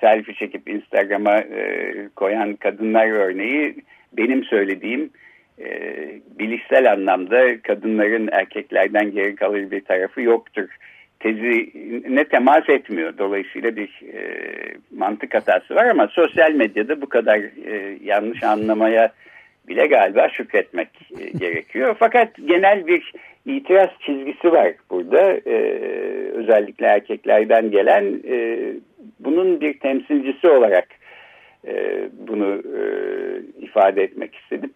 selfie 0.00 0.34
çekip 0.34 0.68
Instagram'a 0.68 1.38
e, 1.38 1.94
koyan 2.16 2.54
kadınlar 2.54 3.10
örneği 3.10 3.74
benim 4.16 4.44
söylediğim 4.44 5.10
e, 5.58 5.68
bilişsel 6.38 6.92
anlamda 6.92 7.62
kadınların 7.62 8.28
erkeklerden 8.32 9.10
geri 9.10 9.36
kalır 9.36 9.70
bir 9.70 9.84
tarafı 9.84 10.22
yoktur 10.22 10.68
tezi 11.24 11.70
ne 12.08 12.24
temas 12.24 12.68
etmiyor. 12.68 13.18
Dolayısıyla 13.18 13.76
bir 13.76 14.02
e, 14.14 14.20
mantık 14.96 15.34
hatası 15.34 15.74
var 15.74 15.86
ama 15.86 16.06
sosyal 16.06 16.50
medyada 16.50 17.00
bu 17.00 17.08
kadar 17.08 17.38
e, 17.38 17.98
yanlış 18.04 18.42
anlamaya 18.42 19.12
bile 19.68 19.86
galiba 19.86 20.28
şükretmek 20.28 20.88
e, 21.20 21.30
gerekiyor. 21.38 21.96
Fakat 21.98 22.28
genel 22.46 22.86
bir 22.86 23.12
itiraz 23.46 23.88
çizgisi 24.00 24.52
var 24.52 24.72
burada. 24.90 25.32
E, 25.46 25.56
özellikle 26.34 26.86
erkeklerden 26.86 27.70
gelen 27.70 28.20
e, 28.28 28.58
bunun 29.20 29.60
bir 29.60 29.78
temsilcisi 29.78 30.48
olarak 30.48 30.88
ifade 33.84 34.02
etmek 34.02 34.34
istedim. 34.34 34.70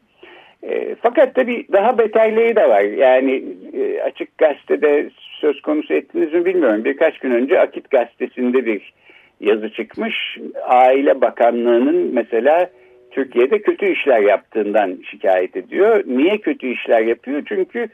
E, 0.63 0.95
fakat 1.03 1.35
tabii 1.35 1.67
daha 1.73 1.99
beterliği 1.99 2.57
de 2.57 2.69
var. 2.69 2.81
Yani 2.83 3.45
e, 3.73 4.01
Açık 4.03 4.39
Gazete'de 4.39 5.11
söz 5.41 5.63
konusu 5.63 5.95
ettiniz 5.95 6.33
mi 6.33 6.45
bilmiyorum. 6.45 6.85
Birkaç 6.85 7.19
gün 7.19 7.31
önce 7.31 7.61
Akit 7.61 7.91
Gazetesi'nde 7.91 8.67
bir 8.67 8.93
yazı 9.41 9.71
çıkmış. 9.71 10.39
Aile 10.63 11.21
Bakanlığı'nın 11.21 12.15
mesela 12.15 12.71
Türkiye'de 13.11 13.63
kötü 13.63 13.93
işler 13.93 14.21
yaptığından 14.21 14.99
şikayet 15.11 15.57
ediyor. 15.57 16.05
Niye 16.07 16.39
kötü 16.39 16.67
işler 16.67 17.01
yapıyor? 17.01 17.43
Çünkü 17.49 17.89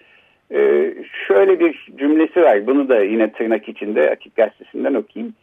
e, 0.50 0.92
şöyle 1.29 1.61
bir 1.61 1.88
cümlesi 1.96 2.42
var. 2.42 2.66
Bunu 2.66 2.88
da 2.88 3.05
yine 3.05 3.33
tırnak 3.33 3.68
içinde 3.68 4.11
Akit 4.11 4.37
Gazetesi'nden 4.37 4.94
okuyayım. 4.94 5.35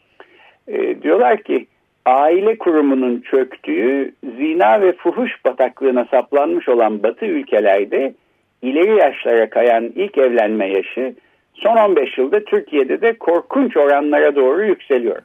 E, 0.67 1.01
diyorlar 1.01 1.43
ki 1.43 1.65
aile 2.05 2.57
kurumunun 2.57 3.21
çöktüğü 3.31 4.13
zina 4.23 4.81
ve 4.81 4.93
fuhuş 4.93 5.31
bataklığına 5.45 6.05
saplanmış 6.11 6.69
olan 6.69 7.03
batı 7.03 7.25
ülkelerde 7.25 8.13
ileri 8.61 8.97
yaşlara 8.97 9.49
kayan 9.49 9.83
ilk 9.95 10.17
evlenme 10.17 10.67
yaşı 10.67 11.15
son 11.53 11.77
15 11.77 12.17
yılda 12.17 12.43
Türkiye'de 12.43 13.01
de 13.01 13.13
korkunç 13.13 13.77
oranlara 13.77 14.35
doğru 14.35 14.65
yükseliyor. 14.65 15.21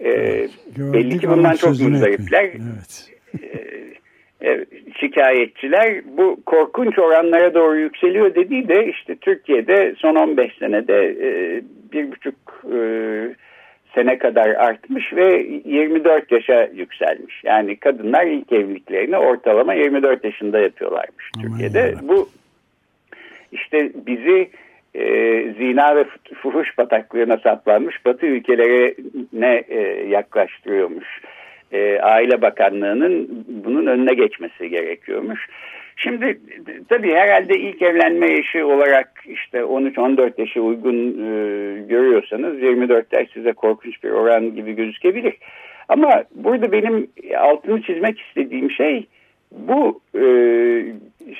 Ee, 0.00 0.48
belli 0.76 1.18
ki 1.18 1.30
bundan 1.30 1.54
çok 1.54 1.70
muzdaripler. 1.70 2.44
Evet. 2.44 3.10
Ee, 4.42 4.64
şikayetçiler 5.00 6.02
bu 6.16 6.40
korkunç 6.46 6.98
oranlara 6.98 7.54
doğru 7.54 7.78
yükseliyor 7.78 8.34
dediği 8.34 8.68
de 8.68 8.86
işte 8.86 9.16
Türkiye'de 9.16 9.94
son 9.98 10.14
15 10.14 10.52
senede 10.58 11.06
e, 11.06 11.62
bir 11.92 12.12
buçuk 12.12 12.34
e, 12.72 12.78
sene 13.94 14.18
kadar 14.18 14.48
artmış 14.48 15.12
ve 15.12 15.46
24 15.64 16.32
yaşa 16.32 16.68
yükselmiş. 16.74 17.44
Yani 17.44 17.76
kadınlar 17.76 18.26
ilk 18.26 18.52
evliliklerini 18.52 19.16
ortalama 19.16 19.74
24 19.74 20.24
yaşında 20.24 20.60
yapıyorlarmış 20.60 21.30
Aman 21.36 21.48
Türkiye'de. 21.48 21.78
Ya. 21.78 21.94
Bu 22.02 22.28
işte 23.52 23.92
bizi 24.06 24.50
e, 24.94 25.04
zina 25.52 25.96
ve 25.96 26.04
fuhuş 26.34 26.78
bataklığına 26.78 27.36
saplanmış 27.36 28.06
batı 28.06 28.26
ülkelerine 28.26 29.64
e, 29.68 29.80
yaklaştırıyormuş. 30.08 31.06
E, 31.72 32.00
Aile 32.00 32.42
Bakanlığı'nın 32.42 33.44
bunun 33.64 33.86
önüne 33.86 34.14
geçmesi 34.14 34.68
gerekiyormuş. 34.68 35.46
Şimdi 35.96 36.40
tabii 36.88 37.14
herhalde 37.14 37.58
ilk 37.58 37.82
evlenme 37.82 38.30
yaşı 38.30 38.66
olarak 38.66 39.24
işte 39.26 39.58
13-14 39.58 40.40
yaşı 40.40 40.62
uygun 40.62 41.08
e, 41.08 41.80
görüyorsanız 41.82 42.62
24 42.62 43.12
yaş 43.12 43.28
size 43.34 43.52
korkunç 43.52 44.04
bir 44.04 44.10
oran 44.10 44.54
gibi 44.54 44.72
gözükebilir. 44.72 45.34
Ama 45.88 46.24
burada 46.34 46.72
benim 46.72 47.10
altını 47.38 47.82
çizmek 47.82 48.20
istediğim 48.20 48.70
şey 48.70 49.06
bu 49.52 50.00
e, 50.14 50.22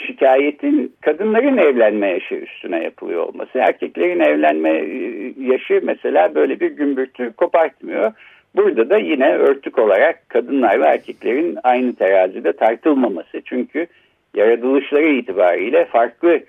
şikayetin 0.07 0.93
kadınların 1.01 1.57
evlenme 1.57 2.09
yaşı 2.09 2.35
üstüne 2.35 2.85
yapılıyor 2.85 3.23
olması. 3.23 3.59
Erkeklerin 3.59 4.21
evlenme 4.21 4.71
e, 4.71 5.33
yaşı 5.53 5.81
mesela 5.83 6.35
böyle 6.35 6.61
bir 6.61 6.71
gümbürtü 6.71 7.33
kopartmıyor. 7.33 8.13
Burada 8.57 8.91
da 8.91 8.99
yine 8.99 9.37
örtük 9.37 9.79
olarak 9.79 10.29
kadınlar 10.29 10.81
ve 10.81 10.85
erkeklerin 10.85 11.59
aynı 11.63 11.95
terazide 11.95 12.53
tartılmaması. 12.53 13.43
Çünkü 13.45 13.87
yaratılışları 14.35 15.09
itibariyle 15.09 15.85
farklı 15.85 16.41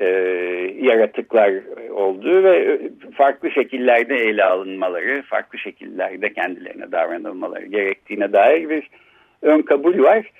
e, 0.00 0.06
yaratıklar 0.80 1.52
olduğu 1.90 2.44
ve 2.44 2.80
farklı 3.14 3.50
şekillerde 3.50 4.14
ele 4.14 4.44
alınmaları, 4.44 5.22
farklı 5.22 5.58
şekillerde 5.58 6.32
kendilerine 6.32 6.92
davranılmaları 6.92 7.66
gerektiğine 7.66 8.32
dair 8.32 8.68
bir 8.68 8.90
ön 9.42 9.62
kabul 9.62 10.02
var. 10.02 10.30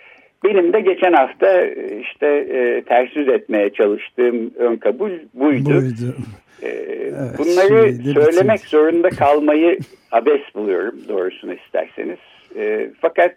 Benim 0.44 0.72
de 0.72 0.80
geçen 0.80 1.12
hafta 1.12 1.64
e, 1.64 2.00
işte 2.00 2.26
e, 2.26 2.82
ters 2.82 3.16
yüz 3.16 3.28
etmeye 3.28 3.70
çalıştığım 3.70 4.50
ön 4.58 4.76
kabul 4.76 5.10
buydu. 5.34 5.70
buydu. 5.70 6.14
E, 6.62 6.68
evet, 6.68 7.38
bunları 7.38 7.92
söylemek 8.14 8.58
bitir. 8.58 8.68
zorunda 8.68 9.08
kalmayı 9.08 9.78
abes 10.12 10.40
buluyorum 10.54 10.94
doğrusunu 11.08 11.54
isterseniz. 11.54 12.18
E, 12.56 12.90
fakat 13.00 13.34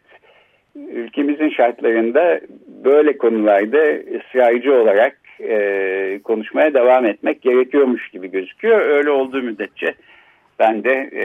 ülkemizin 0.75 1.49
şartlarında 1.49 2.39
böyle 2.83 3.17
konularda 3.17 3.77
ısrarcı 4.17 4.73
olarak 4.73 5.17
e, 5.39 6.19
konuşmaya 6.23 6.73
devam 6.73 7.05
etmek 7.05 7.41
gerekiyormuş 7.41 8.09
gibi 8.09 8.31
gözüküyor. 8.31 8.79
Öyle 8.79 9.09
olduğu 9.09 9.41
müddetçe 9.41 9.95
ben 10.59 10.83
de 10.83 10.91
e, 10.91 11.23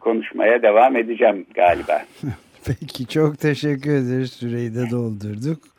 konuşmaya 0.00 0.62
devam 0.62 0.96
edeceğim 0.96 1.46
galiba. 1.54 2.02
Peki 2.66 3.06
çok 3.08 3.38
teşekkür 3.38 3.90
ederiz. 3.90 4.32
Süreyi 4.32 4.74
de 4.74 4.90
doldurduk. 4.90 5.71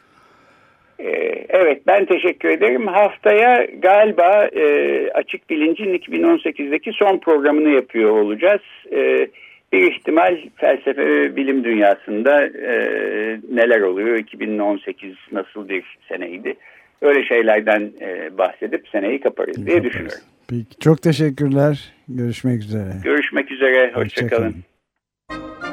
Ee, 1.03 1.45
evet 1.49 1.87
ben 1.87 2.05
teşekkür 2.05 2.49
ederim. 2.49 2.87
Haftaya 2.87 3.65
galiba 3.65 4.45
e, 4.45 4.65
Açık 5.11 5.49
Bilinc'in 5.49 5.93
2018'deki 5.93 6.91
son 6.93 7.17
programını 7.17 7.69
yapıyor 7.69 8.09
olacağız. 8.09 8.61
E, 8.91 9.27
bir 9.73 9.91
ihtimal 9.91 10.37
felsefe 10.55 11.05
ve 11.05 11.35
bilim 11.35 11.63
dünyasında 11.63 12.45
e, 12.45 12.75
neler 13.51 13.81
oluyor? 13.81 14.17
2018 14.17 15.15
nasıl 15.31 15.69
bir 15.69 15.83
seneydi? 16.09 16.55
Öyle 17.01 17.23
şeylerden 17.25 17.91
e, 18.01 18.37
bahsedip 18.37 18.87
seneyi 18.87 19.19
kaparız 19.19 19.65
diye 19.65 19.83
düşünüyorum. 19.83 20.19
Peki, 20.49 20.79
çok 20.79 21.01
teşekkürler. 21.01 21.93
Görüşmek 22.07 22.61
üzere. 22.61 22.89
Görüşmek 23.03 23.51
üzere. 23.51 23.91
Hoşçakalın. 23.93 24.55
Hoşça 25.29 25.72